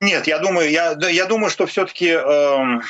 Нет, 0.00 0.26
я 0.26 0.38
думаю, 0.38 0.70
я, 0.70 0.96
я 1.08 1.24
думаю, 1.26 1.50
что 1.50 1.66
все-таки 1.66 2.10
э, 2.10 2.80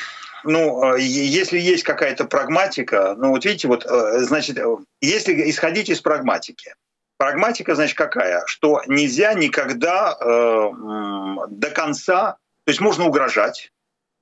ну, 0.43 0.95
э, 0.95 1.01
если 1.01 1.59
есть 1.59 1.83
какая-то 1.83 2.25
прагматика, 2.25 3.15
ну 3.17 3.29
вот 3.29 3.45
видите, 3.45 3.67
вот, 3.67 3.85
э, 3.85 4.19
значит, 4.19 4.57
э, 4.57 4.65
если 5.01 5.49
исходить 5.49 5.89
из 5.89 6.01
прагматики, 6.01 6.75
прагматика, 7.17 7.75
значит, 7.75 7.97
какая? 7.97 8.43
Что 8.45 8.81
нельзя 8.87 9.33
никогда 9.33 10.17
э, 10.19 10.69
до 11.49 11.69
конца, 11.71 12.37
то 12.65 12.69
есть 12.71 12.81
можно 12.81 13.05
угрожать, 13.05 13.71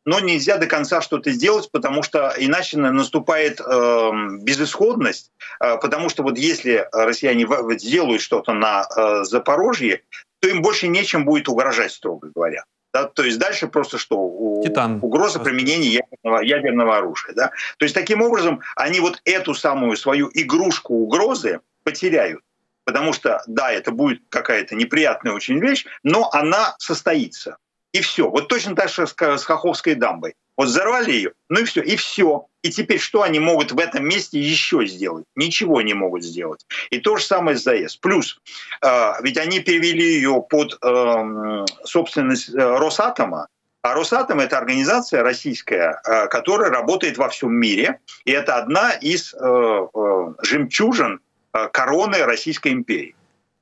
но 0.05 0.19
нельзя 0.19 0.57
до 0.57 0.67
конца 0.67 1.01
что-то 1.01 1.31
сделать, 1.31 1.69
потому 1.71 2.03
что 2.03 2.33
иначе 2.37 2.77
наступает 2.77 3.59
э, 3.59 4.11
безысходность, 4.41 5.31
э, 5.59 5.77
потому 5.77 6.09
что 6.09 6.23
вот 6.23 6.37
если 6.37 6.87
россияне 6.91 7.47
сделают 7.77 8.21
что-то 8.21 8.53
на 8.53 8.83
э, 8.83 9.23
Запорожье, 9.23 10.03
то 10.39 10.47
им 10.47 10.61
больше 10.61 10.87
нечем 10.87 11.25
будет 11.25 11.49
угрожать, 11.49 11.91
строго 11.91 12.29
говоря. 12.33 12.63
Да? 12.93 13.05
То 13.05 13.23
есть 13.23 13.39
дальше 13.39 13.67
просто 13.67 13.97
что? 13.97 14.61
Титан. 14.63 14.99
Угроза 15.01 15.39
применения 15.39 15.89
ядерного, 15.89 16.41
ядерного 16.41 16.97
оружия. 16.97 17.33
Да? 17.33 17.51
То 17.77 17.83
есть 17.83 17.95
таким 17.95 18.21
образом 18.21 18.61
они 18.75 18.99
вот 18.99 19.21
эту 19.25 19.53
самую 19.53 19.97
свою 19.97 20.29
игрушку 20.33 20.93
угрозы 20.93 21.59
потеряют. 21.83 22.41
Потому 22.85 23.13
что, 23.13 23.41
да, 23.47 23.71
это 23.71 23.91
будет 23.91 24.21
какая-то 24.29 24.75
неприятная 24.75 25.33
очень 25.33 25.59
вещь, 25.59 25.85
но 26.03 26.29
она 26.31 26.75
состоится. 26.77 27.57
И 27.95 28.01
все. 28.01 28.29
Вот 28.29 28.49
точно 28.49 28.75
так 28.75 28.89
же 28.89 29.07
с 29.07 29.43
Хоховской 29.45 29.95
дамбой. 29.95 30.35
Вот 30.57 30.67
взорвали 30.67 31.13
ее, 31.13 31.31
ну 31.47 31.61
и 31.61 31.63
все, 31.63 31.81
и 31.81 31.95
все. 31.95 32.45
И 32.61 32.69
теперь 32.69 32.99
что 32.99 33.21
они 33.21 33.39
могут 33.39 33.71
в 33.71 33.79
этом 33.79 34.05
месте 34.05 34.37
еще 34.37 34.85
сделать? 34.85 35.23
Ничего 35.35 35.81
не 35.81 35.93
могут 35.93 36.21
сделать. 36.21 36.65
И 36.89 36.99
то 36.99 37.15
же 37.15 37.23
самое 37.23 37.55
с 37.55 37.63
ЗАЭС. 37.63 37.95
Плюс, 37.95 38.41
э, 38.81 39.11
ведь 39.21 39.37
они 39.37 39.61
перевели 39.61 40.15
ее 40.15 40.43
под 40.49 40.77
э, 40.81 41.65
собственность 41.85 42.49
э, 42.49 42.57
Росатома, 42.57 43.47
а 43.81 43.93
Росатом— 43.93 44.39
это 44.41 44.57
организация 44.57 45.23
российская, 45.23 46.01
э, 46.05 46.27
которая 46.27 46.71
работает 46.71 47.17
во 47.17 47.29
всем 47.29 47.53
мире, 47.53 48.01
и 48.25 48.31
это 48.31 48.57
одна 48.57 48.91
из 48.91 49.33
э, 49.33 49.37
э, 49.39 50.33
жемчужин 50.41 51.21
э, 51.53 51.69
короны 51.71 52.25
Российской 52.25 52.73
империи 52.73 53.15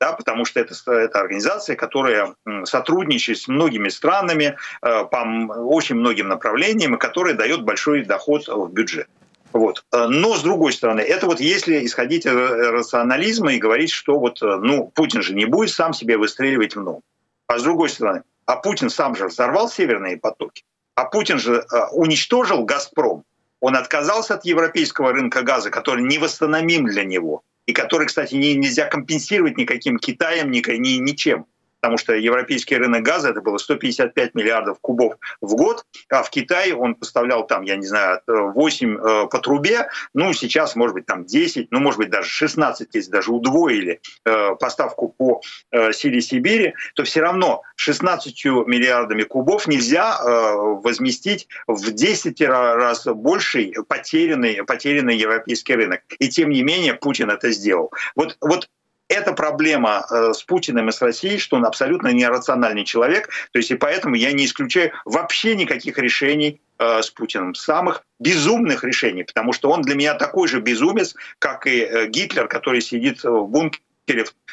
да, 0.04 0.12
потому 0.12 0.44
что 0.44 0.60
это, 0.60 0.74
это 0.92 1.22
организация, 1.22 1.78
которая 1.78 2.36
сотрудничает 2.66 3.38
с 3.38 3.48
многими 3.48 3.88
странами 3.88 4.58
э, 4.82 5.06
по 5.06 5.20
очень 5.60 5.96
многим 5.96 6.28
направлениям 6.28 6.96
и 6.96 7.00
которая 7.00 7.36
дает 7.36 7.64
большой 7.64 8.04
доход 8.04 8.50
в 8.50 8.68
бюджет. 8.74 9.08
Вот. 9.54 9.86
Э, 9.94 10.08
но 10.08 10.36
с 10.36 10.42
другой 10.42 10.74
стороны, 10.74 11.00
это 11.00 11.26
вот 11.26 11.40
если 11.40 11.86
исходить 11.86 12.26
из 12.26 12.34
рационализма 12.34 13.54
и 13.54 13.60
говорить, 13.60 13.92
что 13.92 14.20
вот, 14.20 14.42
э, 14.42 14.58
ну, 14.58 14.92
Путин 14.94 15.22
же 15.22 15.34
не 15.34 15.46
будет 15.46 15.70
сам 15.70 15.94
себе 15.94 16.18
выстреливать 16.18 16.76
в 16.76 16.82
ногу. 16.82 17.02
А 17.48 17.58
с 17.58 17.64
другой 17.64 17.88
стороны, 17.88 18.24
а 18.46 18.58
Путин 18.58 18.90
сам 18.90 19.16
же 19.16 19.28
взорвал 19.28 19.70
северные 19.70 20.18
потоки, 20.18 20.66
а 20.96 21.06
Путин 21.06 21.40
же 21.40 21.66
уничтожил 21.92 22.66
«Газпром», 22.66 23.24
он 23.62 23.78
отказался 23.78 24.34
от 24.34 24.44
европейского 24.44 25.14
рынка 25.14 25.44
газа, 25.44 25.70
который 25.70 26.04
невосстановим 26.04 26.88
для 26.88 27.06
него 27.06 27.44
и 27.66 27.74
который, 27.74 28.08
кстати, 28.08 28.36
не, 28.36 28.56
нельзя 28.56 28.86
компенсировать 28.86 29.58
никаким 29.58 29.98
Китаем, 29.98 30.52
ни, 30.52 30.58
ни, 30.78 30.98
ничем 30.98 31.46
потому 31.84 31.98
что 31.98 32.14
европейский 32.14 32.78
рынок 32.78 33.04
газа 33.04 33.28
это 33.28 33.42
было 33.42 33.58
155 33.58 34.36
миллиардов 34.36 34.78
кубов 34.80 35.16
в 35.42 35.54
год, 35.56 35.84
а 36.08 36.24
в 36.24 36.30
Китае 36.30 36.74
он 36.74 36.96
поставлял 36.96 37.46
там, 37.46 37.64
я 37.64 37.76
не 37.76 37.86
знаю, 37.86 38.22
8 38.26 38.98
э, 38.98 39.28
по 39.28 39.40
трубе, 39.40 39.90
ну 40.14 40.32
сейчас 40.32 40.78
может 40.78 40.94
быть 40.94 41.06
там 41.06 41.26
10, 41.26 41.72
ну 41.72 41.82
может 41.82 42.00
быть 42.00 42.10
даже 42.10 42.30
16, 42.30 42.88
если 42.94 43.12
даже 43.12 43.34
удвоили 43.34 44.00
э, 44.24 44.56
поставку 44.56 45.10
по 45.10 45.42
э, 45.72 45.92
силе 45.92 46.22
Сибири, 46.22 46.74
то 46.96 47.04
все 47.04 47.20
равно 47.20 47.64
16 47.76 48.46
миллиардами 48.46 49.24
кубов 49.24 49.68
нельзя 49.68 50.18
возместить 50.24 51.50
в 51.68 51.92
10 51.92 52.42
раз 52.42 53.06
больший 53.08 53.74
потерянный, 53.90 54.64
потерянный 54.64 55.18
европейский 55.18 55.76
рынок. 55.76 56.00
И 56.20 56.30
тем 56.30 56.50
не 56.50 56.64
менее 56.64 56.94
Путин 56.94 57.30
это 57.30 57.52
сделал. 57.52 57.92
Вот, 58.16 58.38
вот 58.40 58.70
это 59.10 59.34
проблема 59.34 60.06
э, 60.10 60.34
с 60.34 60.44
Путиным 60.44 60.90
и 60.90 60.92
с 60.92 61.02
Россией, 61.02 61.38
что 61.38 61.58
он 61.58 61.66
абсолютно 61.66 62.10
нерациональный 62.10 62.86
человек. 62.86 63.30
То 63.52 63.60
есть 63.60 63.72
и 63.72 63.76
поэтому 63.76 64.16
я 64.16 64.32
не 64.32 64.46
исключаю 64.46 64.92
вообще 65.06 65.56
никаких 65.56 65.98
решений 65.98 66.62
э, 66.80 67.02
с 67.02 67.10
Путиным, 67.10 67.56
самых 67.56 68.04
безумных 68.20 68.84
решений, 68.84 69.24
потому 69.24 69.54
что 69.54 69.70
он 69.70 69.82
для 69.82 69.96
меня 69.96 70.14
такой 70.16 70.48
же 70.48 70.60
безумец, 70.60 71.16
как 71.40 71.68
и 71.68 71.80
э, 71.80 72.08
Гитлер, 72.08 72.48
который 72.48 72.82
сидит 72.82 73.24
в 73.24 73.46
бункере 73.48 73.84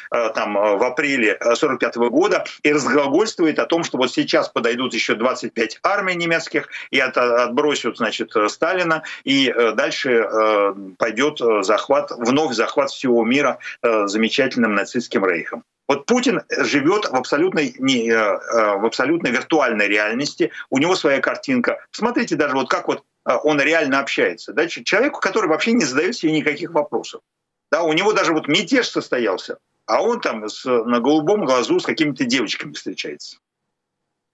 там, 0.09 0.57
э, 0.57 0.77
в 0.77 0.83
апреле 0.83 1.33
1945 1.33 1.97
э, 1.97 2.09
года 2.09 2.45
и 2.63 2.73
разглагольствует 2.73 3.59
о 3.59 3.65
том, 3.65 3.83
что 3.83 3.97
вот 3.97 4.11
сейчас 4.11 4.49
подойдут 4.49 4.93
еще 4.93 5.15
25 5.15 5.79
армий 5.83 6.15
немецких 6.15 6.69
и 6.89 6.99
отбросят 6.99 7.97
значит, 7.97 8.31
Сталина, 8.47 9.03
и 9.23 9.53
дальше 9.75 10.25
пойдет 10.97 11.39
захват, 11.65 12.11
вновь 12.11 12.53
захват 12.53 12.89
всего 12.89 13.23
мира 13.23 13.59
замечательным 13.81 14.73
нацистским 14.73 15.25
рейхом. 15.25 15.63
Вот 15.87 16.05
Путин 16.05 16.41
живет 16.49 17.05
в 17.05 17.15
абсолютной, 17.15 17.75
не, 17.79 18.11
в 18.11 18.85
абсолютной 18.85 19.31
виртуальной 19.31 19.87
реальности, 19.87 20.51
у 20.69 20.77
него 20.77 20.95
своя 20.95 21.19
картинка. 21.19 21.79
Смотрите 21.91 22.35
даже 22.35 22.55
вот 22.55 22.69
как 22.69 22.87
вот 22.87 23.03
он 23.25 23.59
реально 23.59 23.99
общается. 23.99 24.53
Да? 24.53 24.67
Человеку, 24.67 25.19
который 25.19 25.47
вообще 25.47 25.73
не 25.73 25.85
задает 25.85 26.15
себе 26.15 26.31
никаких 26.31 26.71
вопросов. 26.71 27.21
Да, 27.71 27.83
у 27.83 27.93
него 27.93 28.13
даже 28.13 28.33
вот 28.33 28.47
мятеж 28.47 28.89
состоялся, 28.89 29.57
а 29.85 30.01
он 30.01 30.19
там 30.19 30.47
с, 30.47 30.65
на 30.65 30.99
голубом 30.99 31.45
глазу 31.45 31.79
с 31.79 31.85
какими-то 31.85 32.25
девочками 32.25 32.73
встречается. 32.73 33.37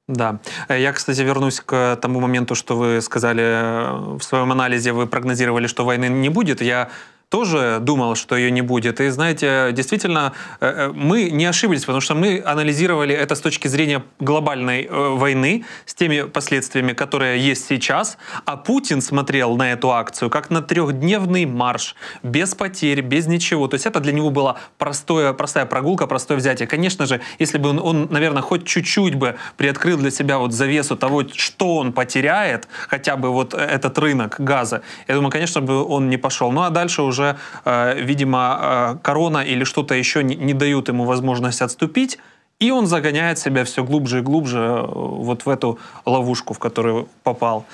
Да. 0.07 0.39
Я, 0.69 0.93
кстати, 0.93 1.19
вернусь 1.21 1.59
к 1.59 1.97
тому 2.01 2.21
моменту, 2.21 2.55
что 2.55 2.77
вы 2.77 3.01
сказали 3.01 3.43
э, 3.43 4.17
в 4.17 4.21
своем 4.21 4.51
анализе, 4.53 4.93
вы 4.93 5.05
прогнозировали, 5.05 5.67
что 5.67 5.83
войны 5.83 6.05
не 6.07 6.29
будет. 6.29 6.61
Я 6.61 6.89
тоже 7.29 7.79
думал, 7.81 8.15
что 8.15 8.37
ее 8.37 8.51
не 8.51 8.61
будет. 8.61 9.01
И 9.01 9.09
знаете, 9.09 9.71
действительно, 9.73 10.31
э, 10.61 10.67
э, 10.67 10.91
мы 10.93 11.29
не 11.29 11.45
ошиблись, 11.45 11.81
потому 11.81 11.99
что 11.99 12.15
мы 12.15 12.41
анализировали 12.45 13.13
это 13.13 13.35
с 13.35 13.41
точки 13.41 13.67
зрения 13.67 14.03
глобальной 14.19 14.85
э, 14.85 15.09
войны, 15.09 15.65
с 15.85 15.93
теми 15.93 16.21
последствиями, 16.21 16.93
которые 16.93 17.39
есть 17.39 17.67
сейчас. 17.67 18.17
А 18.45 18.55
Путин 18.55 19.01
смотрел 19.01 19.57
на 19.57 19.73
эту 19.73 19.91
акцию 19.91 20.29
как 20.29 20.49
на 20.49 20.61
трехдневный 20.61 21.45
марш, 21.45 21.95
без 22.23 22.55
потерь, 22.55 23.01
без 23.01 23.27
ничего. 23.27 23.67
То 23.67 23.75
есть 23.75 23.85
это 23.85 23.99
для 23.99 24.13
него 24.13 24.29
была 24.29 24.55
простое, 24.77 25.33
простая 25.33 25.65
прогулка, 25.65 26.07
простое 26.07 26.37
взятие. 26.37 26.67
Конечно 26.67 27.05
же, 27.05 27.19
если 27.39 27.57
бы 27.57 27.69
он, 27.69 27.79
он 27.79 28.07
наверное, 28.09 28.41
хоть 28.41 28.65
чуть-чуть 28.65 29.15
бы 29.15 29.35
приоткрыл 29.57 29.97
для 29.97 30.11
себя 30.11 30.37
вот 30.37 30.53
завесу 30.53 30.95
того, 30.95 31.23
что 31.33 31.75
он 31.75 31.91
потеряет, 31.91 32.69
хотя 32.87 33.17
бы 33.17 33.31
вот 33.31 33.53
этот 33.53 33.97
рынок 33.97 34.35
газа, 34.39 34.81
я 35.09 35.15
думаю, 35.15 35.31
конечно 35.31 35.59
бы 35.59 35.83
он 35.83 36.09
не 36.09 36.15
пошел. 36.15 36.53
Ну 36.53 36.61
а 36.61 36.69
дальше 36.69 37.01
уже 37.01 37.16
уже, 37.17 37.37
э, 37.65 38.01
видимо, 38.01 38.59
э, 38.61 38.97
корона 39.01 39.39
или 39.39 39.63
что-то 39.63 39.95
еще 39.95 40.23
не 40.23 40.53
дают 40.53 40.89
ему 40.89 41.05
возможность 41.05 41.61
отступить, 41.61 42.19
и 42.59 42.71
он 42.71 42.87
загоняет 42.87 43.37
себя 43.37 43.63
все 43.63 43.83
глубже 43.83 44.19
и 44.19 44.21
глубже 44.21 44.57
э, 44.57 44.85
вот 44.87 45.45
в 45.45 45.49
эту 45.49 45.77
ловушку, 46.05 46.53
в 46.53 46.59
которую 46.59 47.07
попал. 47.23 47.65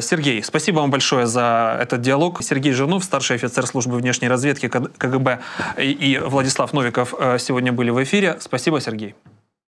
Сергей, 0.00 0.42
спасибо 0.42 0.80
вам 0.80 0.90
большое 0.90 1.26
за 1.26 1.78
этот 1.80 2.00
диалог. 2.00 2.42
Сергей 2.42 2.72
Жирнов, 2.72 3.04
старший 3.04 3.36
офицер 3.36 3.66
службы 3.66 3.96
внешней 3.96 4.28
разведки 4.28 4.68
КГБ, 4.68 5.38
и 5.78 6.20
Владислав 6.24 6.72
Новиков 6.72 7.14
сегодня 7.38 7.72
были 7.72 7.90
в 7.90 8.02
эфире. 8.02 8.36
Спасибо, 8.40 8.80
Сергей. 8.80 9.14